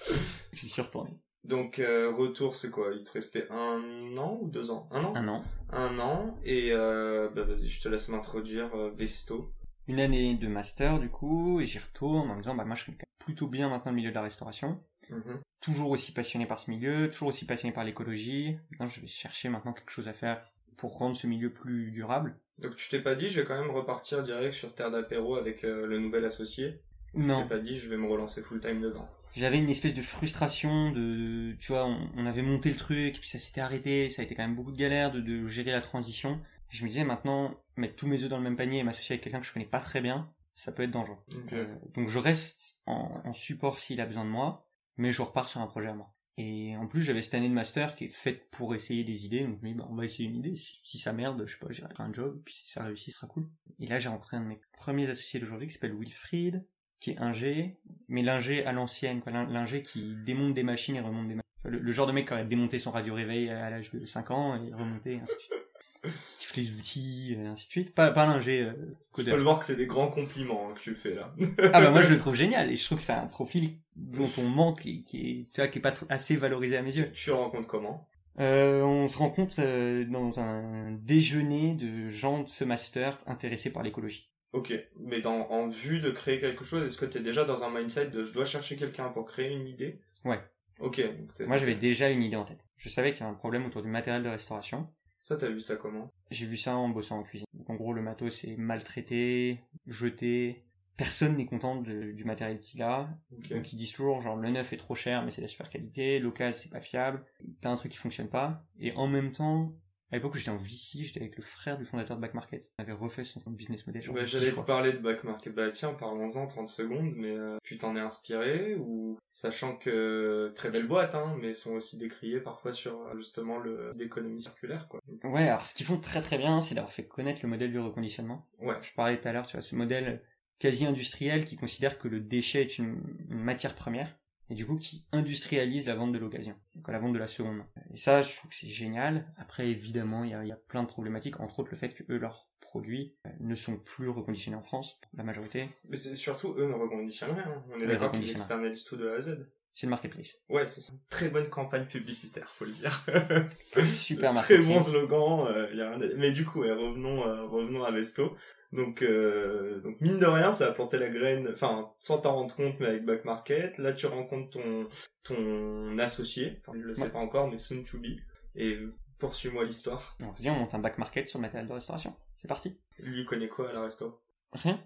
[0.53, 1.11] J'y suis retourné.
[1.43, 2.91] Donc euh, retour, c'est quoi?
[2.93, 4.87] Il te restait un an ou deux ans?
[4.91, 5.13] Un an?
[5.15, 5.43] Un an.
[5.71, 6.37] Un an.
[6.43, 9.53] Et euh, bah vas-y, je te laisse m'introduire euh, Vesto.
[9.87, 12.83] Une année de master, du coup, et j'y retourne en me disant, bah, moi, je
[12.83, 14.79] suis plutôt bien maintenant le milieu de la restauration.
[15.09, 15.39] Mhm.
[15.61, 18.57] Toujours aussi passionné par ce milieu, toujours aussi passionné par l'écologie.
[18.69, 20.43] Maintenant, je vais chercher maintenant quelque chose à faire
[20.77, 22.37] pour rendre ce milieu plus durable.
[22.59, 25.63] Donc tu t'es pas dit, je vais quand même repartir direct sur Terre d'apéro avec
[25.63, 26.81] euh, le nouvel associé?
[27.13, 27.43] Non.
[27.43, 29.09] t'es pas dit, je vais me relancer full time dedans.
[29.35, 33.29] J'avais une espèce de frustration de, tu vois, on, on avait monté le truc, puis
[33.29, 35.81] ça s'était arrêté, ça a été quand même beaucoup de galère de, de gérer la
[35.81, 36.41] transition.
[36.71, 39.13] Et je me disais maintenant, mettre tous mes œufs dans le même panier et m'associer
[39.13, 41.17] avec quelqu'un que je connais pas très bien, ça peut être dangereux.
[41.53, 44.67] Euh, donc je reste en, en support s'il a besoin de moi,
[44.97, 46.13] mais je repars sur un projet à moi.
[46.37, 49.41] Et en plus, j'avais cette année de master qui est faite pour essayer des idées,
[49.41, 50.55] donc je me dis, bah, on va essayer une idée.
[50.55, 53.13] Si, si ça merde, je sais pas, j'irai faire un job, puis si ça réussit,
[53.13, 53.43] ce sera cool.
[53.79, 56.65] Et là, j'ai rencontré un de mes premiers associés d'aujourd'hui qui s'appelle Wilfried,
[56.99, 61.01] qui est ingé, mais l'ingé à l'ancienne, quoi, l'in- l'ingé qui démonte des machines et
[61.01, 61.43] remonte des machines.
[61.65, 64.31] Le, le genre de mec qui aurait démonté son radio réveil à l'âge de 5
[64.31, 65.53] ans et remonté, ainsi de suite.
[66.53, 67.93] Qui les outils, et ainsi de suite.
[67.93, 69.33] Pas, pas l'ingé euh, Je codeur.
[69.33, 71.33] peux le voir que c'est des grands compliments hein, que tu fais là.
[71.73, 74.29] Ah bah moi je le trouve génial et je trouve que c'est un profil dont
[74.37, 77.11] on manque et qui est, tu vois, qui est pas assez valorisé à mes yeux.
[77.11, 78.07] tu le rencontres comment?
[78.39, 83.83] Euh, on se rencontre euh, dans un déjeuner de gens de ce master intéressés par
[83.83, 84.31] l'écologie.
[84.51, 87.69] Ok, mais dans, en vue de créer quelque chose, est-ce que t'es déjà dans un
[87.69, 90.01] mindset de je dois chercher quelqu'un pour créer une idée?
[90.25, 90.39] Ouais.
[90.79, 92.67] Ok, donc Moi j'avais déjà une idée en tête.
[92.77, 94.87] Je savais qu'il y avait un problème autour du matériel de restauration.
[95.21, 96.11] Ça, t'as vu ça comment?
[96.31, 97.45] J'ai vu ça en bossant en cuisine.
[97.53, 100.63] Donc en gros le matos est maltraité, jeté.
[100.97, 103.09] Personne n'est content de- du matériel qu'il a.
[103.31, 103.49] Ok.
[103.53, 105.69] Donc ils disent toujours genre le neuf est trop cher mais c'est de la super
[105.69, 107.23] qualité, l'occasion c'est pas fiable,
[107.61, 108.65] t'as un truc qui fonctionne pas.
[108.79, 109.73] Et en même temps,
[110.11, 112.71] à l'époque où j'étais en VC, j'étais avec le frère du fondateur de Back Market.
[112.79, 114.01] On avait refait son business model.
[114.01, 115.53] genre Bah, J'allais te parler de back market.
[115.53, 120.71] Bah tiens, parlons-en 30 secondes, mais euh, tu t'en es inspiré ou sachant que très
[120.71, 124.99] belle boîte, hein, mais sont aussi décriés parfois sur euh, justement le l'économie circulaire, quoi.
[125.23, 127.79] Ouais, alors ce qu'ils font très très bien, c'est d'avoir fait connaître le modèle du
[127.79, 128.47] reconditionnement.
[128.59, 128.75] Ouais.
[128.81, 130.23] Je parlais tout à l'heure, tu vois, ce modèle
[130.57, 134.17] quasi industriel qui considère que le déchet est une, une matière première
[134.49, 137.57] et du coup qui industrialisent la vente de l'occasion, donc la vente de la seconde
[137.57, 137.67] main.
[137.93, 139.31] Et ça, je trouve que c'est génial.
[139.37, 141.93] Après, évidemment, il y a, il y a plein de problématiques, entre autres le fait
[141.93, 145.69] que eux, leurs produits euh, ne sont plus reconditionnés en France, la majorité.
[145.87, 147.45] Mais surtout, eux ne reconditionnent rien.
[147.47, 147.63] hein.
[147.73, 149.49] On est d'accord qu'ils externalisent tout de A à Z.
[149.73, 150.37] C'est le marketplace.
[150.49, 150.91] Ouais, c'est ça.
[151.09, 153.05] Très bonne campagne publicitaire, faut le dire.
[153.85, 154.73] Super Très marketing.
[154.73, 155.47] bon slogan.
[155.47, 158.35] euh, y a Mais du coup, ouais, revenons, euh, revenons à Vesto.
[158.73, 162.55] Donc, euh, donc mine de rien, ça a planté la graine, enfin, sans t'en rendre
[162.55, 163.77] compte, mais avec Back Market.
[163.77, 164.87] Là, tu rencontres ton,
[165.23, 167.09] ton associé, enfin, je le sais Ouais.
[167.09, 168.17] pas encore, mais soon to be.
[168.55, 168.77] Et
[169.17, 170.17] poursuis-moi l'histoire.
[170.21, 172.15] On se dit, on monte un back market sur le matériel de restauration.
[172.35, 172.77] C'est parti.
[172.99, 174.21] Lui, il connaît quoi à la resto?
[174.53, 174.79] Rien.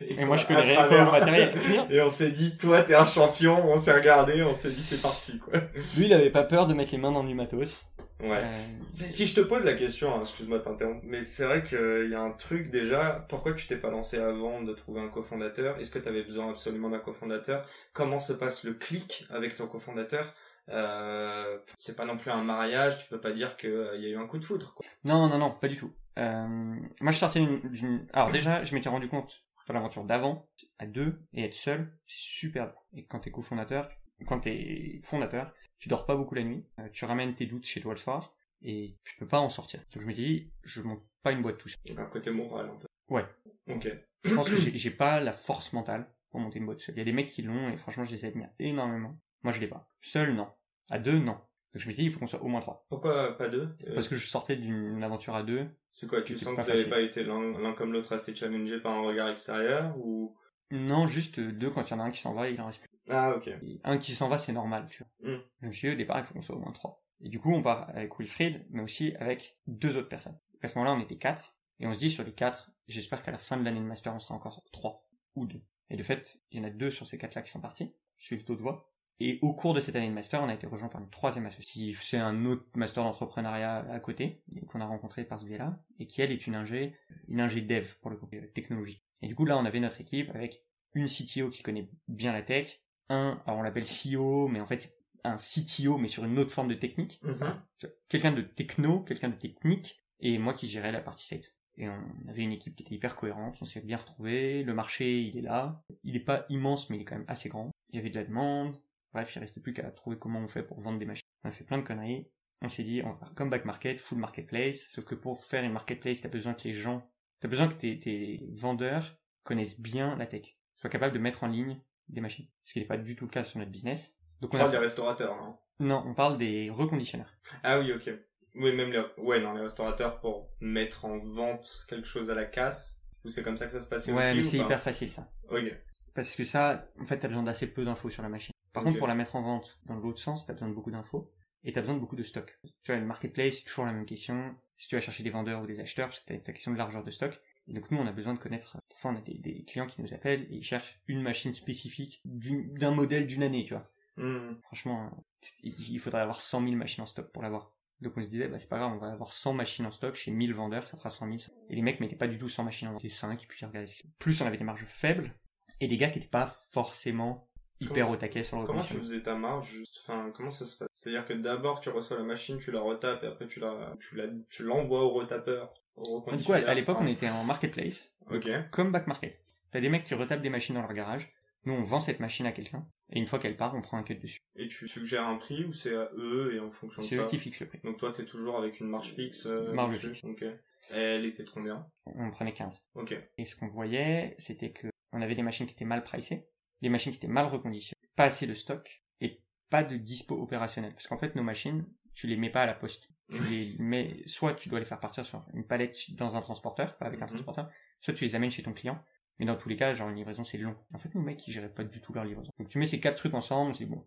[0.00, 1.54] Et moi, je connais rien travers- au matériel.
[1.90, 5.00] Et on s'est dit, toi, t'es un champion, on s'est regardé, on s'est dit, c'est
[5.00, 5.54] parti, quoi.
[5.96, 7.86] Lui, il avait pas peur de mettre les mains dans du matos.
[8.20, 8.36] Ouais.
[8.42, 8.50] Euh,
[8.92, 12.08] Si, si je te pose la question, hein, excuse-moi de t'interrompre, mais c'est vrai qu'il
[12.10, 15.78] y a un truc déjà, pourquoi tu t'es pas lancé avant de trouver un cofondateur?
[15.78, 17.64] Est-ce que tu avais besoin absolument d'un cofondateur?
[17.92, 20.32] Comment se passe le clic avec ton cofondateur?
[20.70, 24.16] Euh, C'est pas non plus un mariage, tu peux pas dire qu'il y a eu
[24.16, 24.74] un coup de foudre.
[24.74, 24.86] Quoi.
[25.04, 25.92] Non, non, non, pas du tout.
[26.18, 28.06] Euh, moi, je sortais d'une-.
[28.12, 30.48] Alors déjà, je m'étais rendu compte dans l'aventure d'avant,
[30.78, 32.74] à deux, et être seul, c'est super.
[32.92, 33.88] Et quand t'es cofondateur,
[34.26, 37.80] quand t'es fondateur, tu dors pas beaucoup la nuit, euh, tu ramènes tes doutes chez
[37.80, 39.80] toi le soir, et tu peux pas en sortir.
[39.92, 41.78] Donc je me dis, je monte pas une boîte tout seul.
[41.86, 42.86] Donc un côté moral un peu.
[43.08, 43.24] Ouais.
[43.68, 43.88] Ok.
[44.24, 46.94] Je pense que j'ai j'ai pas la force mentale pour monter une boîte seule.
[46.96, 49.18] Il y a des mecs qui l'ont, et franchement, je les admire énormément.
[49.42, 49.88] Moi, je l'ai pas.
[50.00, 50.48] Seul, non.
[50.90, 51.38] À deux, non.
[51.74, 52.86] Donc je me dis, il faut qu'on soit au moins trois.
[52.88, 56.38] Pourquoi pas deux Euh, Parce que je sortais d'une aventure à deux, C'est quoi, tu
[56.38, 56.90] sens que vous avez facile.
[56.90, 60.36] pas été l'un l'un comme l'autre assez challengé par un regard extérieur ou?
[60.70, 62.80] Non, juste deux, quand il y en a un qui s'en va, il en reste
[62.80, 62.90] plus.
[63.10, 63.48] Ah ok.
[63.48, 65.32] Et un qui s'en va, c'est normal, tu vois.
[65.34, 65.40] Mm.
[65.62, 67.04] Je me suis dit, au départ, il faut qu'on soit au moins trois.
[67.20, 70.38] Et du coup, on part avec Wilfried, mais aussi avec deux autres personnes.
[70.62, 73.30] À ce moment-là, on était quatre, et on se dit, sur les quatre, j'espère qu'à
[73.32, 75.60] la fin de l'année de master, on sera encore trois, ou deux.
[75.90, 78.44] Et de fait, il y en a deux sur ces quatre-là qui sont partis, suivent
[78.46, 78.90] d'autres voies.
[79.20, 81.46] Et au cours de cette année de master, on a été rejoint par une troisième
[81.46, 81.94] associée.
[82.00, 86.20] C'est un autre master d'entrepreneuriat à côté, qu'on a rencontré par ce biais-là, et qui,
[86.20, 86.96] elle, est une ingé,
[87.28, 89.02] une ingé dev, pour le coup, euh, technologie.
[89.22, 90.62] Et du coup, là, on avait notre équipe avec
[90.94, 94.80] une CTO qui connaît bien la tech, un, alors on l'appelle CEO, mais en fait,
[94.80, 97.20] c'est un CTO, mais sur une autre forme de technique.
[97.22, 97.34] Mhm.
[97.34, 97.62] Vois,
[98.08, 101.40] Quelqu'un de techno, quelqu'un de technique, et moi qui gérais la partie sales.
[101.76, 105.22] Et on avait une équipe qui était hyper cohérente, on s'est bien retrouvés, le marché,
[105.22, 105.82] il est là.
[106.04, 107.70] Il est pas immense, mais il est quand même assez grand.
[107.90, 108.76] Il y avait de la demande.
[109.14, 111.26] Bref, il restait plus qu'à trouver comment on fait pour vendre des machines.
[111.44, 112.28] On a fait plein de conneries.
[112.62, 114.88] On s'est dit, on va faire comme back market, full marketplace.
[114.90, 117.08] Sauf que pour faire une marketplace, t'as besoin que les gens,
[117.40, 120.56] t'as besoin que tes, tes vendeurs connaissent bien la tech.
[120.76, 122.48] Soient capables de mettre en ligne des machines.
[122.64, 124.16] Ce qui n'est pas du tout le cas sur notre business.
[124.40, 125.58] Donc On parle des restaurateurs, non?
[125.78, 127.32] Non, on parle des reconditionneurs.
[127.62, 128.10] Ah oui, ok.
[128.56, 132.44] Oui, même les, ouais, non, les restaurateurs pour mettre en vente quelque chose à la
[132.44, 133.04] casse.
[133.24, 135.30] Ou c'est comme ça que ça se passait Ouais, aussi mais c'est hyper facile ça.
[135.48, 135.72] Ok.
[136.14, 138.53] Parce que ça, en fait, t'as besoin d'assez peu d'infos sur la machine.
[138.74, 141.32] Par contre, pour la mettre en vente dans l'autre sens, t'as besoin de beaucoup d'infos.
[141.66, 142.58] Et t'as besoin de beaucoup de stock.
[142.62, 144.54] Tu vois, le marketplace, c'est toujours la même question.
[144.76, 146.76] Si tu vas chercher des vendeurs ou des acheteurs, parce que t'as ta question de
[146.76, 147.40] largeur de stock.
[147.68, 150.02] Et donc nous, on a besoin de connaître, parfois on a des, des clients qui
[150.02, 153.90] nous appellent et ils cherchent une machine spécifique d'un modèle d'une année, tu vois.
[154.16, 154.56] Hmm.
[154.64, 155.24] Franchement,
[155.62, 157.72] il faudrait avoir 100 000 machines en stock pour l'avoir.
[158.00, 160.14] Donc on se disait, bah c'est pas grave, on va avoir 100 machines en stock
[160.14, 161.38] chez 1000 vendeurs, ça fera 100 000.
[161.70, 163.58] Et les mecs mettaient pas du tout 100 machines en stock, c'était 5, et puis
[163.62, 163.90] ils regardaient.
[164.18, 165.34] Plus on avait des marges faibles,
[165.80, 167.48] et des gars qui étaient pas forcément
[167.80, 169.70] hyper Comment- au taquet sur le Comment tu faisais ta marge
[170.02, 170.88] Enfin, comment ça se passe?
[170.94, 174.16] C'est-à-dire que d'abord tu reçois la machine, tu la retapes et après tu la, tu
[174.16, 175.74] la, tu l'envoies au retapeur.
[175.96, 178.48] Au Du coup, à l'époque, on était en marketplace, Ok.
[178.72, 179.44] comme back market.
[179.70, 181.32] T'as des mecs qui retapent des machines dans leur garage,
[181.66, 184.02] nous on vend cette machine à quelqu'un, et une fois qu'elle part, on prend un
[184.02, 184.38] cut dessus.
[184.56, 187.22] Et tu suggères un prix ou c'est à eux et en fonction de C'est ça
[187.22, 187.80] eux qui fixent le prix.
[187.84, 189.46] Donc toi t'es toujours avec une marge fixe.
[189.46, 190.24] euh, Marge fixe.
[190.24, 190.44] Ok.
[190.92, 191.86] Elle était de combien?
[192.06, 192.88] On prenait 15.
[192.94, 193.16] Ok.
[193.38, 196.42] Et ce qu'on voyait, c'était que on avait des machines qui étaient mal pricées,
[196.84, 200.92] des machines qui étaient mal reconditionnées, pas assez de stock et pas de dispo opérationnel.
[200.92, 203.08] Parce qu'en fait, nos machines, tu les mets pas à la poste.
[203.32, 206.96] Tu les mets, soit tu dois les faire partir sur une palette dans un transporteur,
[206.98, 207.30] pas avec un Mhm.
[207.30, 207.70] transporteur,
[208.00, 209.02] soit tu les amènes chez ton client.
[209.38, 210.76] Mais dans tous les cas, genre une livraison, c'est long.
[210.92, 212.52] En fait, nos mecs, ils géraient pas du tout leur livraison.
[212.58, 214.06] Donc tu mets ces quatre trucs ensemble, c'est bon.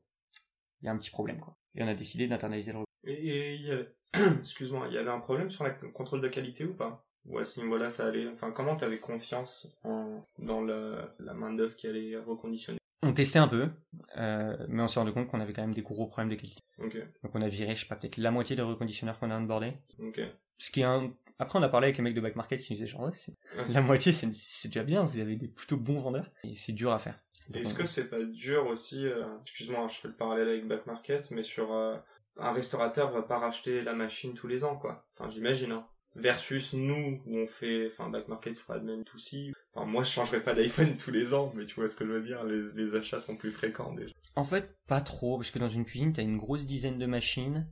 [0.81, 1.57] Il y a un petit problème, quoi.
[1.75, 3.93] Et on a décidé d'internaliser le Et, et il y avait...
[4.39, 7.06] excuse-moi, il y avait un problème sur le contrôle de qualité ou pas?
[7.27, 10.23] Ou à ce niveau-là ça allait Enfin, comment t'avais confiance en...
[10.39, 12.77] dans la, la main d'œuvre qui allait reconditionner?
[13.03, 13.69] On testait un peu,
[14.17, 16.61] euh, mais on s'est rendu compte qu'on avait quand même des gros problèmes de qualité.
[16.79, 19.73] Donc on a viré, je sais pas, peut-être la moitié des reconditionneurs qu'on a onboardés.
[19.99, 20.19] Ok.
[20.57, 21.13] Ce qui est un...
[21.39, 23.11] Après, on a parlé avec les mecs de Back Market qui nous disaient genre, ouais,
[23.69, 26.31] la moitié, c'est déjà bien, vous avez des plutôt bons vendeurs.
[26.43, 27.19] Et c'est dur à faire.
[27.53, 31.29] Est-ce que c'est pas dur aussi, euh, excuse-moi, je fais le parallèle avec Back Market,
[31.31, 31.95] mais sur euh,
[32.37, 35.07] un restaurateur va pas racheter la machine tous les ans, quoi.
[35.13, 35.87] Enfin, j'imagine, hein.
[36.17, 39.53] Versus nous où on fait, enfin back market fera de même aussi.
[39.73, 42.11] Enfin moi je changerai pas d'iPhone tous les ans, mais tu vois ce que je
[42.11, 44.13] veux dire, les, les achats sont plus fréquents déjà.
[44.35, 47.67] En fait, pas trop, parce que dans une cuisine, t'as une grosse dizaine de machines.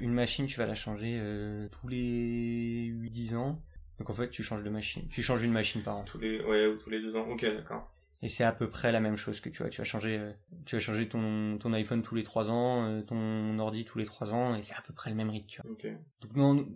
[0.00, 3.62] Une machine, tu vas la changer euh, tous les 8-10 ans.
[3.98, 5.06] Donc en fait, tu changes de machine.
[5.08, 6.04] Tu changes une machine par an.
[6.04, 7.26] Tous les, ouais, ou tous les deux ans.
[7.28, 7.90] Ok, d'accord.
[8.22, 9.70] Et c'est à peu près la même chose que tu vois.
[9.70, 10.32] Tu vas changer, euh,
[10.66, 14.04] tu vas changer ton, ton iPhone tous les 3 ans, euh, ton ordi tous les
[14.04, 15.70] 3 ans, et c'est à peu près le même rythme, tu vois.
[15.70, 15.86] Ok.
[16.20, 16.68] Donc non,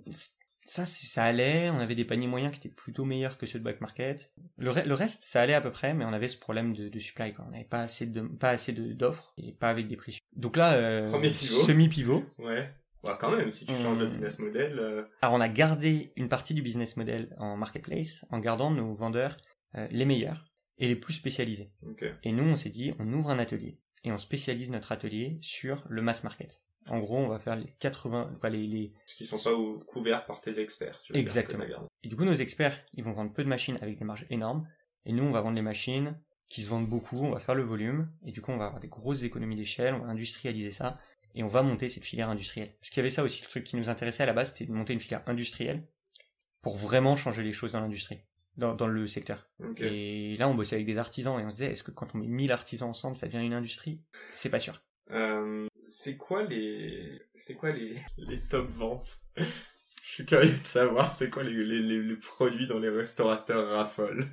[0.64, 1.70] ça, ça allait.
[1.70, 4.32] On avait des paniers moyens qui étaient plutôt meilleurs que ceux de back market.
[4.56, 6.88] Le, re- le reste, ça allait à peu près, mais on avait ce problème de,
[6.88, 7.32] de supply.
[7.34, 7.44] Quoi.
[7.46, 10.18] On n'avait pas assez de, pas assez d'offres et pas avec des prix.
[10.36, 12.24] Donc là, euh, semi pivot.
[12.38, 12.70] Ouais.
[13.02, 14.78] Ouais, quand même, si tu changes de business model.
[14.78, 18.94] euh, Alors on a gardé une partie du business model en marketplace en gardant nos
[18.94, 19.36] vendeurs
[19.76, 20.46] euh, les meilleurs
[20.78, 21.70] et les plus spécialisés.
[22.22, 25.84] Et nous, on s'est dit, on ouvre un atelier et on spécialise notre atelier sur
[25.90, 26.62] le mass market.
[26.90, 30.26] En gros, on va faire les 80, quoi, les, les, Parce qu'ils sont pas couverts
[30.26, 31.00] par tes experts.
[31.02, 31.64] Tu Exactement.
[32.02, 34.68] Et du coup, nos experts, ils vont vendre peu de machines avec des marges énormes.
[35.06, 36.18] Et nous, on va vendre les machines
[36.48, 38.10] qui se vendent beaucoup, on va faire le volume.
[38.26, 40.98] Et du coup, on va avoir des grosses économies d'échelle, on va industrialiser ça.
[41.34, 42.74] Et on va monter cette filière industrielle.
[42.80, 44.66] Parce qu'il y avait ça aussi, le truc qui nous intéressait à la base, c'était
[44.66, 45.84] de monter une filière industrielle
[46.62, 48.20] pour vraiment changer les choses dans l'industrie,
[48.56, 49.48] dans, dans le secteur.
[49.78, 52.18] Et là, on bossait avec des artisans et on se disait, est-ce que quand on
[52.18, 54.00] met 1000 artisans ensemble, ça devient une industrie?
[54.32, 54.80] C'est pas sûr.
[55.10, 59.18] Euh, c'est quoi les, c'est quoi les, les top ventes?
[59.36, 64.28] Je suis curieux de savoir, c'est quoi les, les, les, produits dont les restaurateurs raffolent.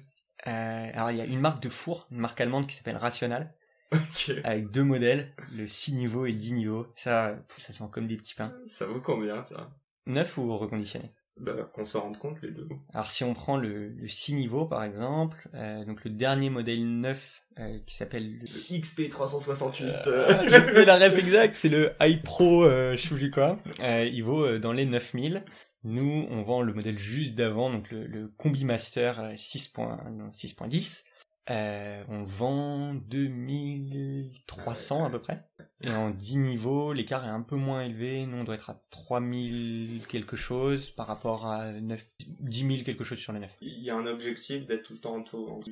[0.48, 3.54] Euh, alors, il y a une marque de four, une marque allemande qui s'appelle Rational,
[3.92, 4.32] Ok.
[4.44, 6.88] avec deux modèles, le 6 niveaux et le 10 niveaux.
[6.96, 8.54] Ça, ça se vend comme des petits pains.
[8.70, 9.72] Ça vaut combien, vois
[10.06, 11.12] Neuf ou reconditionné?
[11.38, 12.68] Bah, Qu'on se rende compte, les deux.
[12.94, 16.86] Alors si on prend le, le 6 niveaux par exemple, euh, donc le dernier modèle
[16.86, 18.46] neuf euh, qui s'appelle le...
[18.46, 19.92] Le XP368.
[20.06, 23.60] Ah, euh, j'ai la ref exacte, c'est le iPro, euh, je sais plus quoi.
[23.82, 25.44] Euh, il vaut euh, dans les 9000.
[25.84, 30.28] Nous, on vend le modèle juste d'avant, donc le, le Combi Master euh, 6.0, non,
[30.28, 31.06] 6.10.
[31.50, 35.44] Euh, on vend 2300 à peu près.
[35.82, 38.28] Et en 10 niveaux, l'écart est un peu moins élevé.
[38.28, 43.04] Nous, on doit être à 3000 quelque chose par rapport à 9, 10 000 quelque
[43.04, 43.58] chose sur les 9.
[43.62, 45.24] Il y a un objectif d'être tout le temps en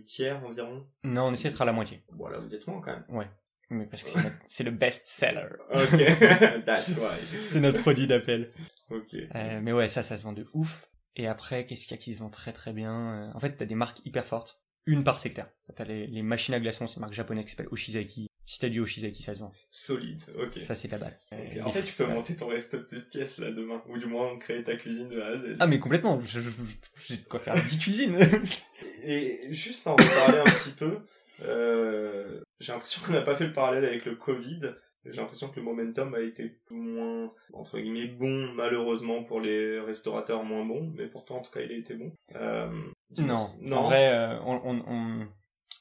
[0.06, 0.88] tiers environ?
[1.04, 2.04] Non, on essaie d'être à la moitié.
[2.18, 3.06] Voilà, vous êtes moins quand même.
[3.10, 3.30] Ouais.
[3.70, 4.10] Mais parce que
[4.46, 5.50] c'est le best seller.
[5.70, 5.92] Ok,
[6.66, 7.20] that's why.
[7.38, 8.52] C'est notre produit d'appel.
[8.90, 9.14] Ok.
[9.36, 10.90] Euh, mais ouais, ça, ça se vend de ouf.
[11.16, 13.14] Et après, qu'est-ce qu'il y a qui se vend très très bien?
[13.14, 14.60] Euh, En fait, t'as des marques hyper fortes.
[14.90, 15.46] Une par secteur.
[15.76, 18.28] T'as les, les machines à glaçons, c'est une marque japonaise qui s'appelle Oshizaki.
[18.48, 19.52] Si t'as du Oshizaki, ça se vend.
[19.70, 20.64] Solide, ok.
[20.64, 21.16] Ça, c'est la balle.
[21.64, 24.64] En fait, tu peux monter ton resto de pièces là demain, ou du moins créer
[24.64, 25.58] ta cuisine de A à Z.
[25.60, 26.20] Ah, mais complètement.
[26.26, 28.18] J'ai de quoi faire 10 cuisines.
[29.04, 30.98] Et juste en reparler un petit peu,
[31.44, 34.62] euh, j'ai l'impression qu'on n'a pas fait le parallèle avec le Covid.
[35.06, 39.40] J'ai l'impression que le momentum a été plus ou moins, entre guillemets, bon, malheureusement pour
[39.40, 42.12] les restaurateurs moins bons, mais pourtant, en tout cas, il a été bon.
[42.36, 42.70] Euh,
[43.18, 43.50] non.
[43.62, 43.78] non.
[43.78, 45.28] En vrai, euh, on, on, on-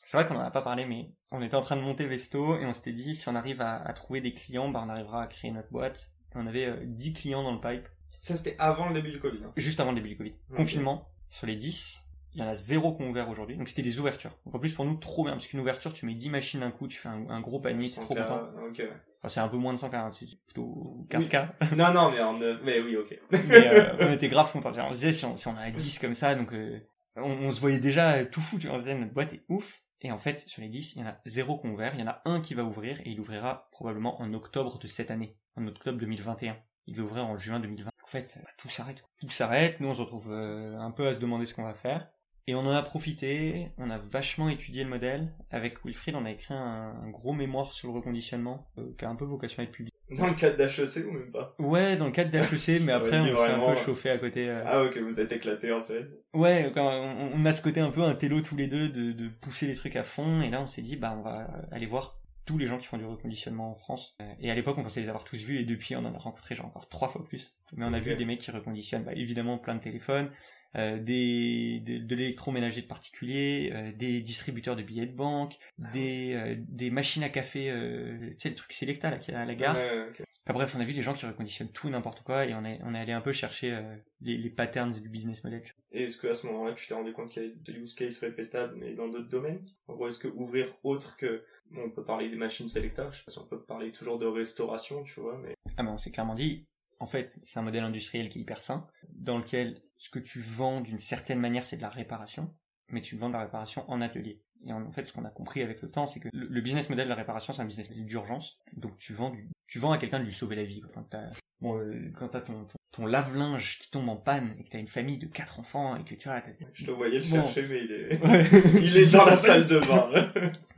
[0.04, 2.58] c'est vrai qu'on en a pas parlé, mais on était en train de monter Vesto
[2.58, 5.22] et on s'était dit si on arrive à, à trouver des clients, bah, on arrivera
[5.22, 6.10] à créer notre boîte.
[6.34, 7.86] Et on avait euh, 10 clients dans le pipe
[8.22, 9.38] Ça, c'était avant le début du Covid.
[9.44, 9.52] hein.
[9.56, 10.34] juste avant le début du Covid.
[10.56, 12.02] Confinement, sur les 10,
[12.34, 13.56] il y en a zéro qui ont ouvert aujourd'hui.
[13.58, 14.34] Donc c'était des ouvertures.
[14.46, 16.70] Donc en plus pour nous, trop bien, parce qu'une ouverture, tu mets 10 machines d'un
[16.70, 18.40] coup, tu fais un, un gros panier, t'es 100K, trop content.
[18.66, 18.90] Ok, ouais.
[19.20, 21.48] Enfin, c'est un peu moins de 140, c'est plutôt 15K.
[21.76, 23.18] non, non, mais en, euh, mais oui, ok.
[23.48, 24.70] Mais euh, on était grave contents.
[24.78, 26.78] On se disait, si on, si on a 10 comme ça, donc euh,
[27.22, 28.58] on, se voyait déjà tout fou.
[28.58, 29.82] Tu vois, on se boîte est ouf.
[30.00, 31.94] Et en fait, sur les 10, il y en a zéro qui ont ouvert.
[31.94, 34.86] Il y en a un qui va ouvrir et il ouvrira probablement en octobre de
[34.86, 36.56] cette année, en octobre 2021.
[36.86, 37.90] Il va ouvrir en juin 2020.
[38.02, 39.04] En fait, bah, tout s'arrête.
[39.20, 39.80] Tout s'arrête.
[39.80, 42.08] Nous, on se retrouve euh, un peu à se demander ce qu'on va faire.
[42.46, 45.34] Et on en a profité, on a vachement étudié le modèle.
[45.50, 49.10] Avec Wilfried, on a écrit un, un gros mémoire sur le reconditionnement, euh, qui a
[49.10, 49.92] un peu vocation à être publié.
[50.10, 51.54] Dans le cadre d'HEC ou même pas?
[51.58, 54.48] Ouais, dans le cadre d'HEC, mais après, on s'est un peu chauffé à côté.
[54.48, 54.62] euh.
[54.66, 56.08] Ah, ok, vous êtes éclatés en fait.
[56.32, 59.28] Ouais, on, on a ce côté un peu un télo tous les deux de, de
[59.28, 62.17] pousser les trucs à fond, et là on s'est dit, bah on va aller voir
[62.48, 64.16] tous les gens qui font du reconditionnement en France.
[64.22, 66.18] Euh, Et à l'époque, on pensait les avoir tous vus, et depuis, on en a
[66.18, 67.54] rencontré genre encore trois fois plus.
[67.76, 70.30] Mais on a vu des mecs qui reconditionnent, bah, évidemment, plein de téléphones,
[70.76, 75.58] euh, des, de, de l'électroménager de particuliers, euh, des distributeurs de billets de banque,
[75.92, 79.36] des, euh, des machines à café, euh, tu sais, les trucs Selecta là, qu'il y
[79.36, 79.76] a à la gare.
[79.76, 80.22] Ouais, ok.
[80.44, 82.80] Enfin, bref, on a vu des gens qui reconditionnent tout n'importe quoi, et on est,
[82.82, 85.62] on est allé un peu chercher euh, les, les patterns du business model.
[85.62, 87.94] tu Et est-ce qu'à ce moment-là, tu t'es rendu compte qu'il y avait des use
[87.94, 89.66] cases répétables, mais dans d'autres domaines?
[89.88, 91.44] En gros, est-ce que ouvrir autre que...
[91.76, 95.54] On peut parler des machines Selecta, on peut parler toujours de restauration, tu vois, mais...
[95.76, 96.66] Ah ben on s'est clairement dit,
[97.00, 100.40] en fait, c'est un modèle industriel qui est hyper sain, dans lequel ce que tu
[100.40, 102.54] vends d'une certaine manière, c'est de la réparation,
[102.88, 104.42] mais tu vends de la réparation en atelier.
[104.66, 107.04] Et en, fait, ce qu'on a compris avec le temps, c'est que le, business model
[107.04, 108.58] de la réparation, c'est un business d'urgence.
[108.76, 109.32] Donc tu vends
[109.68, 110.80] tu vends à quelqu'un de lui sauver la vie.
[110.94, 112.10] Quand t'as, bon, euh,
[112.44, 115.96] ton, ton lave-linge qui tombe en panne et que t'as une famille de quatre enfants
[115.96, 117.44] et que tu vois, Je te voyais le Bon.
[117.44, 118.46] chercher, mais il est, Ouais.
[118.82, 120.32] il est dans la salle de bain.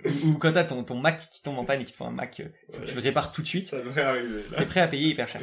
[0.04, 2.04] ou, ou quand t'as ton, ton Mac qui tombe en panne et qu'il te faut
[2.04, 3.66] un Mac, euh, tu le répares tout de suite.
[3.68, 4.42] Ça devrait arriver.
[4.56, 5.40] T'es prêt à payer hyper cher.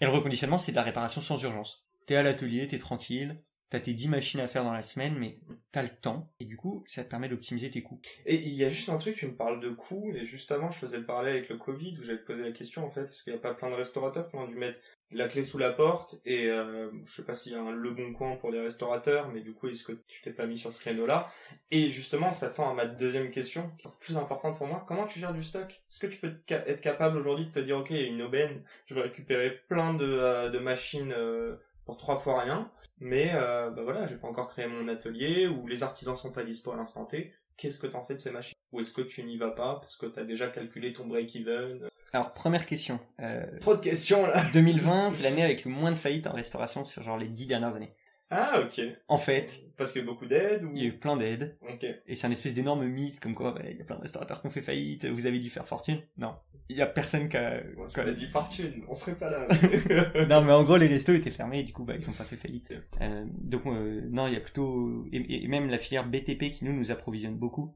[0.00, 1.86] Et le reconditionnement, c'est de la réparation sans urgence.
[2.06, 5.38] T'es à l'atelier, t'es tranquille, t'as tes 10 machines à faire dans la semaine, mais
[5.70, 8.00] t'as le temps, et du coup, ça te permet d'optimiser tes coûts.
[8.26, 10.70] Et il y a juste un truc, tu me parles de coûts, et juste avant,
[10.72, 13.04] je faisais le parallèle avec le Covid, où j'allais te poser la question, en fait,
[13.04, 14.80] est-ce qu'il n'y a pas plein de restaurateurs qui ont dû mettre
[15.12, 17.90] la clé sous la porte, et euh, je sais pas s'il y a un Le
[17.90, 20.72] Bon Coin pour les restaurateurs, mais du coup, est-ce que tu t'es pas mis sur
[20.72, 21.30] ce créneau-là?
[21.70, 25.06] Et justement, ça tend à ma deuxième question, qui est plus importante pour moi, comment
[25.06, 25.70] tu gères du stock?
[25.70, 28.22] Est-ce que tu peux être capable aujourd'hui de te dire, ok, il y a une
[28.22, 33.32] aubaine, je vais récupérer plein de, euh, de machines euh, pour trois fois rien, mais
[33.34, 36.72] euh, bah voilà, j'ai pas encore créé mon atelier, ou les artisans sont pas dispo
[36.72, 38.56] à l'instant T, qu'est-ce que t'en fais de ces machines?
[38.72, 42.34] Ou est-ce que tu n'y vas pas parce que t'as déjà calculé ton break-even Alors,
[42.34, 43.00] première question.
[43.20, 46.84] Euh, Trop de questions là 2020, c'est l'année avec le moins de faillites en restauration
[46.84, 47.92] sur genre les 10 dernières années.
[48.34, 48.80] Ah ok.
[49.08, 50.70] En fait, Parce qu'il y a beaucoup d'aide ou...
[50.74, 51.84] il y a eu plein d'aides, Ok.
[52.06, 54.40] et c'est un espèce d'énorme mythe, comme quoi, bah, il y a plein de restaurateurs
[54.40, 56.00] qui ont fait faillite, vous avez dû faire fortune.
[56.16, 56.34] Non.
[56.70, 57.60] Il y a personne qui a...
[57.60, 59.46] Tu qui a- dit fortune, on serait pas là.
[60.30, 62.24] non, mais en gros, les restos étaient fermés et du coup, bah, ils ont pas
[62.24, 62.72] fait faillite.
[63.02, 66.64] Euh, donc, euh, non, il y a plutôt, et, et même la filière BTP qui
[66.64, 67.74] nous nous approvisionne beaucoup,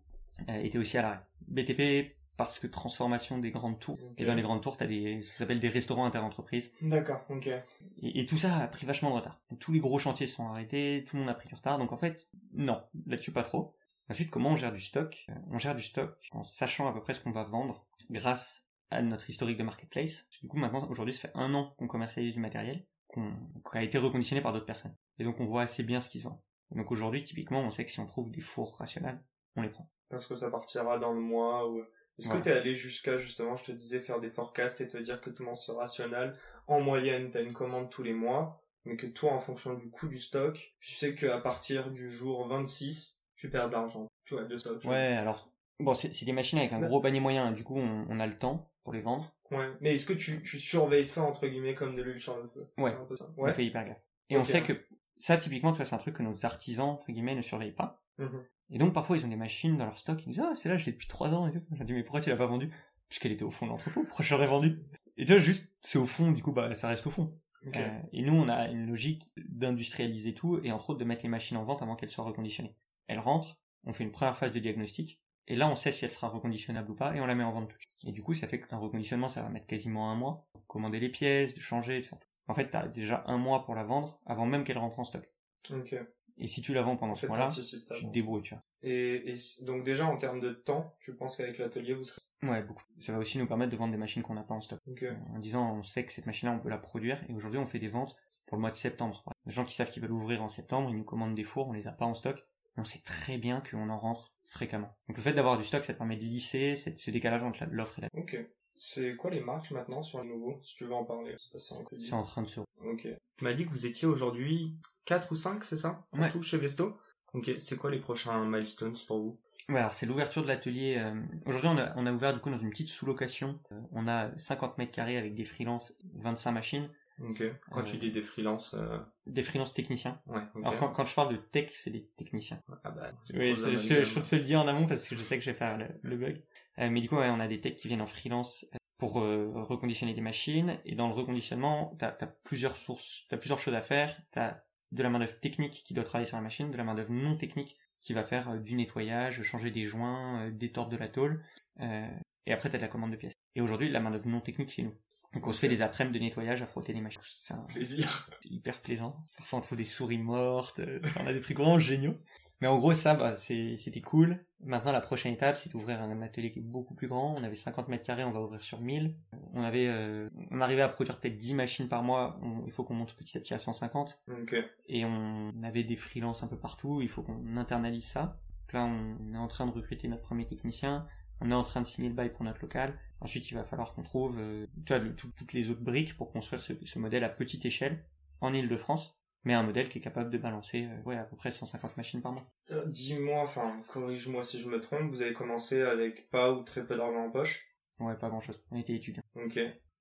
[0.49, 1.21] euh, était aussi à l'arrêt.
[1.49, 3.99] BTP parce que transformation des grandes tours.
[4.19, 6.75] Et dans les grandes tours, t'as des, ça s'appelle des restaurants interentreprises.
[6.83, 7.47] D'accord, ok.
[7.47, 9.41] Et, et tout ça a pris vachement de retard.
[9.59, 11.79] Tous les gros chantiers se sont arrêtés, tout le monde a pris du retard.
[11.79, 13.75] Donc en fait, non, là-dessus pas trop.
[14.09, 15.25] Ensuite, comment on gère du stock?
[15.31, 18.65] Euh, On gère du stock en sachant à peu près ce qu'on va vendre grâce
[18.91, 20.29] à notre historique de marketplace.
[20.43, 23.33] Du coup, maintenant, aujourd'hui, ça fait un an qu'on commercialise du matériel qu'on,
[23.69, 24.95] qui a été reconditionné par d'autres personnes.
[25.19, 26.41] Et donc, on voit assez bien ce qui se vend.
[26.71, 29.21] Donc aujourd'hui, typiquement, on sait que si on trouve des fours rationnels,
[29.57, 29.91] on les prend.
[30.09, 31.83] Parce que ça partira dans le mois ou...
[32.19, 35.21] Est-ce que t'es allé jusqu'à, justement, je te disais, faire des forecasts et te dire
[35.21, 36.35] que monde se rationnel,
[36.67, 40.09] en moyenne, t'as une commande tous les mois, mais que toi, en fonction du coût
[40.09, 44.07] du stock, tu sais qu'à partir du jour 26, tu perds de l'argent.
[44.25, 44.83] Tu vois, de stock.
[44.85, 46.89] Ouais, alors, bon, c'est, des machines avec un Ouais.
[46.89, 49.33] gros panier moyen, du coup, on, on a le temps pour les vendre.
[49.51, 49.69] Ouais.
[49.81, 52.67] Mais est-ce que tu, tu surveilles ça, entre guillemets, comme de l'huile sur le feu?
[52.79, 52.91] Ouais.
[52.91, 53.27] C'est un peu ça.
[53.37, 53.53] On Ouais.
[53.53, 54.05] fait hyper gaffe.
[54.31, 54.73] Et on sait que
[55.19, 58.03] ça, typiquement, tu vois, c'est un truc que nos artisans, entre guillemets, ne surveillent pas.
[58.19, 58.45] Mhm.
[58.73, 60.77] Et donc, parfois, ils ont des machines dans leur stock, ils disent, ah, c'est là,
[60.77, 61.63] je l'ai depuis trois ans, et tout.
[61.73, 62.71] J'ai dit, mais pourquoi tu l'as pas vendu?
[63.09, 64.83] Puisqu'elle était au fond de l'entrepôt, pourquoi je l'aurais vendue?
[65.17, 67.39] Et tu vois, juste, c'est au fond, du coup, bah, ça reste au fond.
[67.75, 71.29] Euh, et nous, on a une logique d'industrialiser tout, et entre autres, de mettre les
[71.29, 72.77] machines en vente avant qu'elles soient reconditionnées.
[73.07, 76.11] Elles rentrent, on fait une première phase de diagnostic, et là, on sait si elle
[76.11, 78.05] sera reconditionnable ou pas, et on la met en vente tout de suite.
[78.05, 80.49] Et du coup, ça fait qu'un reconditionnement, ça va mettre quasiment un mois.
[80.67, 82.29] Commander les pièces, de changer, de faire tout.
[82.49, 85.29] En fait, t'as déjà un mois pour la vendre, avant même qu'elle rentre en stock.
[85.71, 85.97] Ok.
[86.39, 88.63] Et si tu la vends pendant En ce mois-là, tu te débrouilles, tu vois.
[88.83, 92.21] Et, donc déjà en termes de temps, tu penses qu'avec l'atelier vous serez...
[92.43, 92.85] Ouais, beaucoup.
[93.01, 94.79] Ça va aussi nous permettre de vendre des machines qu'on n'a pas en stock.
[94.87, 95.03] Ok.
[95.03, 97.67] Euh, En disant, on sait que cette machine-là, on peut la produire, et aujourd'hui, on
[97.67, 99.25] fait des ventes pour le mois de septembre.
[99.47, 101.73] Les gens qui savent qu'ils veulent ouvrir en septembre, ils nous commandent des fours, on
[101.73, 104.95] les a pas en stock, et on sait très bien qu'on en rentre fréquemment.
[105.09, 107.99] Donc le fait d'avoir du stock, ça te permet de lisser ce décalage entre l'offre
[107.99, 108.39] et la Ok.
[108.77, 111.35] C'est quoi les marques maintenant sur les nouveaux Si tu veux en parler.
[111.57, 112.61] C'est en train de se...
[112.61, 113.09] Ok.
[113.39, 114.75] Tu m'as dit que vous étiez aujourd'hui
[115.07, 116.31] 4 ou 5, c'est ça En Ouais.
[116.31, 116.97] tout chez Vesto
[117.33, 117.51] Ok.
[117.59, 119.39] C'est quoi les prochains milestones pour vous?
[119.69, 120.97] Ouais, alors c'est l'ouverture de l'atelier.
[120.99, 123.59] euh, Aujourd'hui, on a, on a ouvert du coup dans une petite sous-location.
[123.73, 126.89] Euh, on a 50 mètres carrés avec des freelances, 25 machines,
[127.21, 127.43] Ok.
[127.71, 128.75] Quand Euh, tu dis des freelances...
[128.75, 130.21] euh, des freelances techniciens.
[130.27, 130.43] Ouais.
[130.57, 132.63] Alors quand, quand je parle de tech, c'est des techniciens.
[132.85, 133.13] Ah bah...
[133.35, 135.51] Oui, je, je peux te le dire en amont parce que je sais que je
[135.51, 136.43] vais faire le, le bug.
[136.79, 139.21] Euh, mais du coup, ouais, on a des techs qui viennent en freelance euh, pour
[139.21, 140.79] euh, reconditionner des machines.
[140.85, 144.21] Et dans le reconditionnement, t'as as plusieurs sources, t'as plusieurs choses à faire.
[144.31, 144.61] T'as
[144.93, 147.13] de la main d'œuvre technique qui doit travailler sur la machine, de la main d'œuvre
[147.13, 151.09] non technique qui va faire euh, du nettoyage, changer des joints, euh, détordre de la
[151.09, 151.43] tôle.
[151.81, 152.07] Euh,
[152.47, 153.35] et après, t'as de la commande de pièces.
[153.57, 154.95] Et aujourd'hui, la main d'œuvre non technique, c'est nous.
[155.37, 157.21] Donc on se fait des après-midi de nettoyage à frotter les machines.
[157.25, 158.29] C'est un- Plaisir.
[158.41, 159.17] c'est hyper plaisant.
[159.37, 162.15] Parfois on trouve des souris mortes, euh, on a des trucs vraiment géniaux.
[162.63, 164.43] Mais en gros ça, bah, c'était cool.
[164.65, 167.35] Maintenant la prochaine étape c'est d'ouvrir un atelier qui est beaucoup plus grand.
[167.37, 169.15] On avait 50 mètres carrés, on va ouvrir sur 1000.
[169.53, 172.39] On avait, euh, on arrivait à produire peut-être 10 machines par mois.
[172.43, 174.23] On- il faut qu'on monte petit à petit à 150.
[174.31, 174.57] Ok.
[174.89, 177.03] Et on avait des freelances un peu partout.
[177.03, 178.41] Il faut qu'on internalise ça.
[178.63, 181.07] Donc là on est en train de recruter notre premier technicien.
[181.43, 182.99] On est en train de signer le bail pour notre local.
[183.21, 186.99] Ensuite, il va falloir qu'on trouve euh, toutes les autres briques pour construire ce, ce
[186.99, 188.05] modèle à petite échelle
[188.41, 191.51] en Ile-de-France, mais un modèle qui est capable de balancer euh, ouais, à peu près
[191.51, 192.47] 150 machines par mois.
[192.71, 196.85] Euh, Dis-moi, enfin, corrige-moi si je me trompe, vous avez commencé avec pas ou très
[196.85, 197.67] peu d'argent en poche?
[198.01, 198.63] Ouais, pas grand-chose.
[198.71, 199.23] On était étudiants.
[199.37, 199.59] Ok.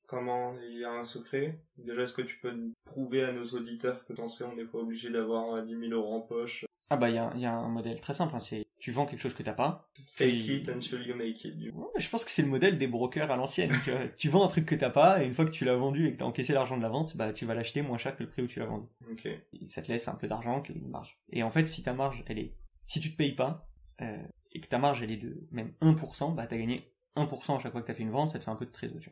[0.07, 1.59] Comment Il y a un secret?
[1.77, 4.77] Déjà, est-ce que tu peux prouver à nos auditeurs que t'en sais, on n'est pas
[4.77, 7.53] obligé d'avoir euh, 10 000 euros en poche Ah bah il y a, y a
[7.53, 9.89] un modèle très simple, hein, c'est tu vends quelque chose que t'as pas.
[10.15, 11.57] Fake it until you make it.
[11.57, 11.71] du.
[11.71, 13.71] Ouais, je pense que c'est le modèle des brokers à l'ancienne.
[13.83, 13.91] tu.
[14.15, 16.11] Tu vends un truc que t'as pas, et une fois que tu l'as vendu et
[16.11, 18.29] que t'as encaissé l'argent de la vente, bah tu vas l'acheter moins cher que le
[18.29, 18.87] prix où tu l'as vendu.
[19.11, 19.25] Ok.
[19.25, 21.19] Et ça te laisse un peu d'argent, qui est une marge.
[21.31, 22.53] Et en fait, si ta marge, elle est,
[22.85, 23.67] si tu te payes pas,
[24.01, 24.17] euh,
[24.51, 27.71] et que ta marge, elle est de même 1%, bah t'as gagné 1% à chaque
[27.71, 28.97] fois que t'as fait une vente, ça te fait un peu de trésor.
[28.99, 29.09] Tu.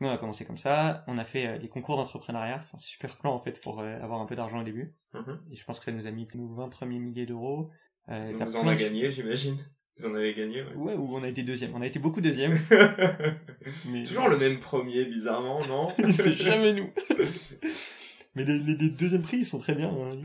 [0.00, 2.78] Nous, on a commencé comme ça, on a fait euh, les concours d'entrepreneuriat, c'est un
[2.78, 4.94] super plan en fait pour euh, avoir un peu d'argent au début.
[5.14, 5.40] Mhm.
[5.50, 7.70] Et je pense que ça nous a mis nos 20 premiers milliers d'euros.
[8.08, 9.56] Euh, Donc vous en avez de- gagné, j'imagine.
[9.98, 10.74] Vous en avez gagné, ouais.
[10.74, 11.74] Ouais, ou on a été deuxième.
[11.74, 12.58] On a été beaucoup deuxième.
[13.88, 14.04] mais...
[14.04, 15.92] Toujours le même premier, bizarrement, non?
[16.10, 16.90] C'est jamais nous.
[18.34, 19.90] Mais les, les- les deuxièmes prix, ils sont très bien.
[19.90, 20.18] hein.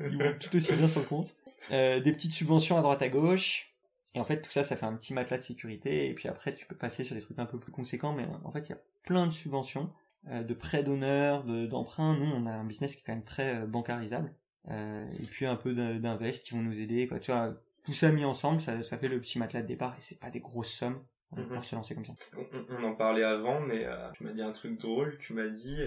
[0.00, 1.34] Ils, ils vont tout aussi bien sur le compte.
[1.70, 3.72] Euh, des petites subventions à droite à gauche.
[4.16, 6.08] Et en fait, tout ça, ça fait un petit matelas de sécurité.
[6.08, 8.12] Et puis après, tu peux passer sur des trucs un peu plus conséquents.
[8.14, 9.92] Mais en fait, il y a plein de subventions,
[10.28, 12.16] euh, de prêts d'honneur, de- d'emprunts.
[12.16, 14.32] Nous, on a un business qui est quand même très euh, bancarisable.
[14.68, 17.06] Euh, et puis un peu d'in- d'invest qui vont nous aider.
[17.06, 17.20] Quoi.
[17.20, 17.54] Tu vois,
[17.84, 19.94] tout ça mis ensemble, ça, ça fait le petit matelas de départ.
[19.98, 20.98] Et c'est pas des grosses sommes
[21.32, 21.48] Mhm.
[21.48, 22.14] pour se lancer comme ça.
[22.38, 25.18] on, on- en parlait avant, mais tu m'as dit un truc drôle.
[25.18, 25.78] Tu m'as dit,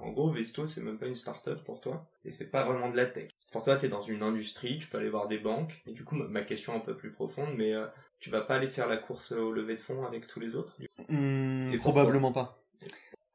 [0.00, 2.06] en gros, Vesto, c'est même pas une start-up pour toi.
[2.24, 3.30] Et c'est pas vraiment de la tech.
[3.52, 5.82] Pour toi, t'es dans une industrie, tu peux aller voir des banques.
[5.86, 7.86] Et du coup, ma, question un peu plus profonde, mais euh,
[8.18, 10.78] tu vas pas aller faire la course au lever de fonds avec tous les autres
[10.80, 11.02] du coup?
[11.08, 12.62] Hmm, probablement pas.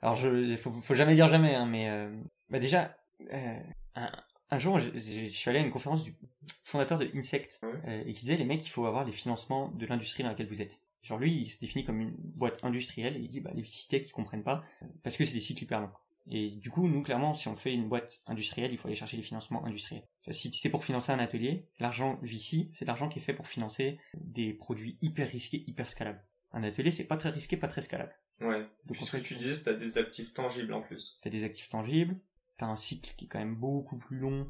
[0.01, 2.09] Alors, je, faut, faut jamais dire jamais, hein, mais euh,
[2.49, 2.97] bah déjà,
[3.34, 3.59] euh,
[3.95, 4.11] un,
[4.49, 6.15] un jour, je, suis allé à une conférence du
[6.63, 7.70] fondateur de Insect Ouais?
[7.88, 10.47] euh, et qui disait les mecs, il faut avoir les financements de l'industrie dans laquelle
[10.47, 10.80] vous êtes.
[11.01, 14.01] Genre lui, il se définit comme une boîte industrielle et il dit bah les cités
[14.01, 14.63] qui comprennent pas
[15.03, 15.91] parce que c'est des cycles hyper longs.
[16.30, 19.15] Et du coup, nous clairement, si on fait une boîte industrielle, il faut aller chercher
[19.17, 20.03] des financements industriels.
[20.30, 23.97] Si c'est pour financer un atelier, l'argent VC, c'est l'argent qui est fait pour financer
[24.15, 26.21] des produits hyper risqués, hyper scalables.
[26.51, 28.13] Un atelier, c'est pas très risqué, pas très scalable.
[28.41, 28.65] Ouais.
[28.86, 31.17] Donc, ce que tu disais, c'est que t'as des actifs tangibles en plus.
[31.21, 32.17] t'as des actifs tangibles,
[32.57, 34.49] t'as un cycle qui est quand même beaucoup plus long.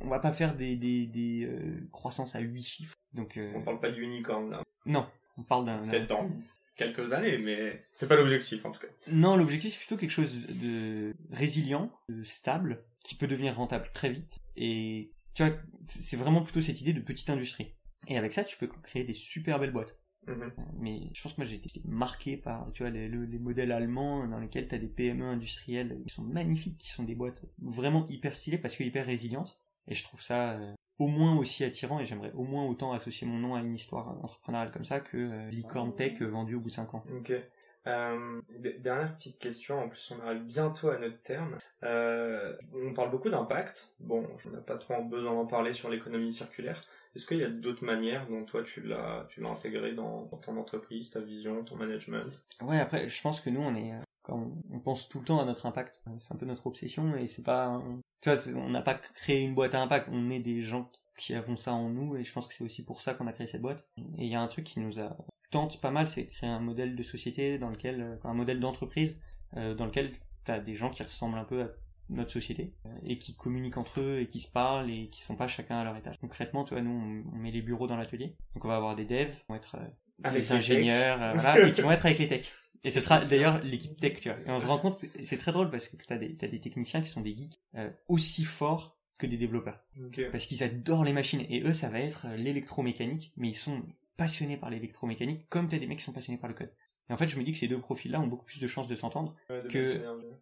[0.00, 2.96] On va pas faire des, des, des euh, croissances à 8 chiffres.
[3.14, 4.62] Donc, euh, On parle pas d'unicorn là.
[4.86, 5.06] non,
[5.36, 5.80] on parle d'un...
[5.82, 6.30] d'un- Peut-être dans
[6.78, 8.86] quelques années, mais c'est pas l'objectif en tout cas.
[9.08, 14.08] Non, l'objectif c'est plutôt quelque chose de résilient, de stable, qui peut devenir rentable très
[14.10, 14.38] vite.
[14.56, 15.54] Et tu vois,
[15.84, 17.74] c'est vraiment plutôt cette idée de petite industrie.
[18.06, 19.98] Et avec ça, tu peux créer des super belles boîtes.
[20.26, 20.52] Mhm.
[20.78, 23.72] Mais je pense que moi j'ai été marqué par tu vois, les, le- les modèles
[23.72, 27.44] allemands dans lesquels tu as des PME industrielles qui sont magnifiques, qui sont des boîtes
[27.62, 29.58] vraiment hyper stylées parce que hyper résilientes.
[29.86, 33.26] Et je trouve ça euh, au moins aussi attirant et j'aimerais au moins autant associer
[33.26, 36.60] mon nom à une histoire entrepreneuriale comme ça que euh, licorne tech euh, vendu au
[36.60, 37.04] bout de 5 ans.
[37.16, 37.32] Ok.
[37.86, 38.40] Euh,
[38.80, 41.56] dernière petite question, en plus on arrive bientôt à notre terme.
[41.84, 43.94] Euh, on parle beaucoup d'impact.
[44.00, 46.82] Bon, on n'a pas trop besoin d'en parler sur l'économie circulaire.
[47.16, 50.36] Est-ce qu'il y a d'autres manières dont toi tu l'as tu l'as intégré dans, dans
[50.36, 52.44] ton entreprise, ta vision, ton management?
[52.60, 55.40] Ouais, après, je pense que nous, on est, euh, on, on pense tout le temps
[55.40, 56.02] à notre impact.
[56.06, 58.94] Euh, C'est un peu notre obsession et c'est pas, un- tu vois, on n'a pas
[58.94, 60.08] créé une boîte à impact.
[60.12, 62.84] On est des gens qui avons ça en nous et je pense que c'est aussi
[62.84, 63.88] pour ça qu'on a créé cette boîte.
[64.18, 65.16] Et il y a un truc qui nous a
[65.50, 68.60] tente pas mal, c'est de créer un modèle de société dans lequel, euh, un modèle
[68.60, 69.20] d'entreprise
[69.56, 70.10] euh, dans lequel
[70.44, 71.68] t'as des gens qui ressemblent un peu à
[72.10, 72.72] notre société
[73.02, 75.84] et qui communiquent entre eux et qui se parlent et qui sont pas chacun à
[75.84, 76.18] leur étage.
[76.20, 78.34] Concrètement, tu vois, nous, on, on met les bureaux dans l'atelier.
[78.54, 79.86] Donc on va avoir des devs, qui vont être euh,
[80.24, 82.50] Avec des ingénieurs, euh, voilà, et qui vont être avec les techs.
[82.84, 84.38] Et ce sera d'ailleurs l'équipe tech, tu vois.
[84.46, 87.08] Et on se rend compte, c'est- très drôle parce que t'as des, des techniciens qui
[87.08, 89.84] sont des geeks euh, aussi forts que des développeurs.
[90.30, 91.44] Parce qu'ils adorent les machines.
[91.48, 93.82] Et eux, ça va être euh, l'électromécanique, mais ils sont
[94.16, 96.72] passionnés par l'électromécanique, comme t'as des mecs qui sont passionnés par le code.
[97.10, 98.86] Et en fait, je me dis que ces deux profils-là ont beaucoup plus de chances
[98.88, 99.82] de s'entendre Ouais, que-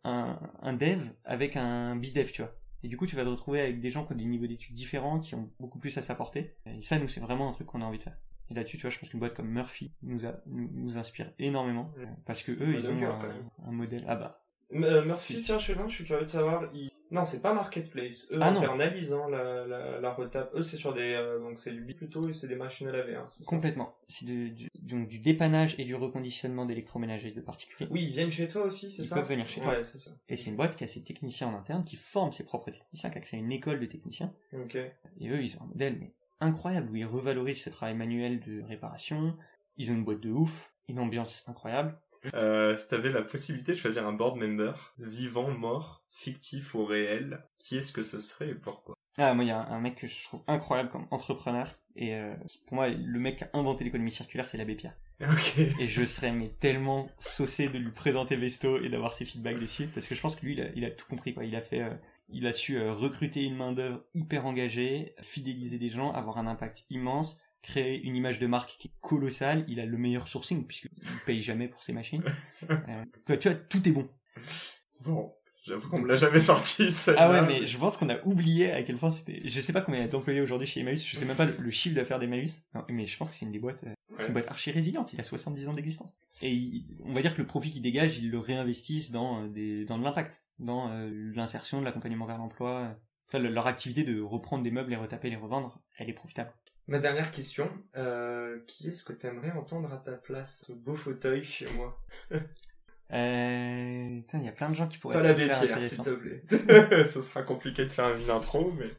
[0.04, 2.54] un, un dev avec un bizdev, tu vois.
[2.82, 4.74] Et du coup, tu vas te retrouver avec des gens qui ont des niveaux d'études
[4.74, 6.56] différents, qui ont beaucoup plus à s'apporter.
[6.66, 8.18] Et ça, nous, c'est vraiment un truc qu'on a envie de faire.
[8.50, 11.32] Et là-dessus, tu vois, je pense qu'une boîte comme Murphy nous, a, nous, nous inspire
[11.38, 11.92] énormément.
[12.26, 13.18] Parce que eux, ils ont cœur,
[13.64, 14.04] un, modèle.
[14.08, 14.42] Ah bah.
[14.74, 15.42] Euh, Si.
[15.42, 16.64] tiens, je suis là, je suis curieux de savoir.
[16.74, 18.26] ils- Non, c'est pas Marketplace.
[18.32, 18.58] Eux Ah, non.
[18.58, 20.50] internalisent hein, la, la, la retape.
[20.56, 21.12] Eux, c'est sur des.
[21.14, 23.14] euh, donc, c'est du B plutôt et c'est des machines à laver.
[23.14, 23.94] Hein, Complètement.
[24.08, 27.88] C'est du, du- donc du dépannage et du reconditionnement d'électroménager de particuliers.
[27.92, 29.70] Oui, ils viennent chez toi aussi, c'est Ils ça peuvent venir chez toi.
[29.76, 30.10] Ouais, c'est ça.
[30.28, 33.10] Et c'est une boîte qui a ses techniciens en interne, qui forme ses propres techniciens,
[33.10, 34.32] qui a créé une école de techniciens.
[34.52, 34.74] Ok.
[34.74, 38.62] Et eux, ils ont un modèle mais incroyable où ils revalorisent ce travail manuel de
[38.62, 39.36] réparation.
[39.76, 41.98] Ils ont une boîte de ouf, une ambiance incroyable.
[42.34, 47.42] Euh, si t'avais la possibilité de choisir un board member, vivant, mort, fictif ou réel,
[47.58, 48.94] qui est-ce que ce serait et pourquoi?
[49.18, 51.74] Ah, moi, il y a un, mec que je trouve incroyable comme entrepreneur.
[51.94, 52.34] Et euh,
[52.66, 54.94] pour moi, le mec qui a inventé l'économie circulaire, c'est l'abbé Pierre.
[55.78, 59.86] Et je serais mais tellement saucé de lui présenter Vesto et d'avoir ses feedbacks dessus,
[59.86, 61.32] parce que je pense que lui, il a, il a tout compris.
[61.32, 61.44] quoi.
[61.44, 61.94] Il a fait, euh,
[62.28, 66.46] il a su euh, recruter une main d'œuvre hyper engagée, fidéliser des gens, avoir un
[66.46, 69.64] impact immense, créer une image de marque qui est colossale.
[69.68, 70.90] Il a le meilleur sourcing puisqu'il
[71.24, 72.22] paye jamais pour ses machines.
[73.28, 74.08] Euh, tu vois, tout est bon.
[75.00, 75.32] Bon,
[75.66, 76.88] J'avoue qu'on me l'a jamais sorti.
[77.16, 79.40] Ah ouais, mais je pense qu'on a oublié à quel point c'était.
[79.44, 81.04] Je sais pas combien il y a d'employés aujourd'hui chez Emmaüs.
[81.04, 82.62] Je sais même pas le, chiffre d'affaires d'Emmaüs.
[82.88, 83.84] Mais je pense que c'est une des boîtes.
[83.84, 85.12] Euh, c'est une boîte archi résiliente.
[85.12, 86.16] Il a 70 ans d'existence.
[86.42, 89.84] Et on va dire que le profit qu'il dégage, ils le réinvestissent dans euh, des,
[89.84, 92.96] dans de l'impact, dans euh, l'insertion, de l'accompagnement vers l'emploi.
[93.28, 96.52] Enfin, leur activité de reprendre des meubles, les retaper, les revendre, elle est profitable.
[96.88, 100.94] Ma dernière question, euh, qui est-ce que tu aimerais entendre à ta place Ce beau
[100.94, 102.00] fauteuil chez moi?
[103.12, 106.42] Euh, il y a plein de gens qui pourraient pas la pierre, s'il te plaît.
[107.04, 108.90] Ce sera compliqué de faire une intro, mais.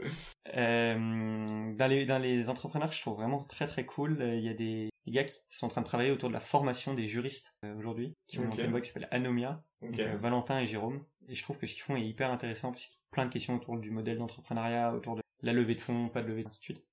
[0.54, 4.18] Euh, dans les dans les entrepreneurs, je trouve vraiment très très cool.
[4.20, 6.94] Il y a des, gars qui sont en train de travailler autour de la formation
[6.94, 10.66] des juristes euh, aujourd'hui, qui ont monté une boîte qui s'appelle Anomia, euh, Valentin et
[10.66, 11.04] Jérôme.
[11.28, 13.26] Et je trouve que ce qu'ils font est hyper intéressant parce qu'il y a plein
[13.26, 16.44] de questions autour du modèle d'entrepreneuriat, autour de la levée de fonds, pas de levée,
[16.46, 16.84] ainsi de suite.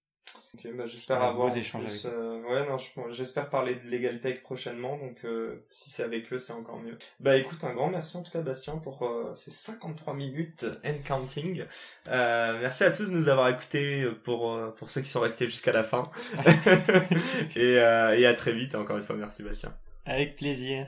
[0.53, 2.77] Ok, bah j'espère avoir plus, euh, ouais non,
[3.11, 6.95] j'espère parler de Legal Tech prochainement, donc euh, si c'est avec eux, c'est encore mieux.
[7.19, 10.97] Bah écoute, un grand merci en tout cas Bastien pour euh, ces 53 minutes and
[11.05, 11.63] counting.
[12.05, 15.83] merci à tous de nous avoir écoutés pour pour ceux qui sont restés jusqu'à la
[15.83, 16.11] fin.
[17.55, 18.75] et, et à très vite.
[18.75, 19.75] Encore une fois, merci Bastien.
[20.05, 20.87] Avec plaisir.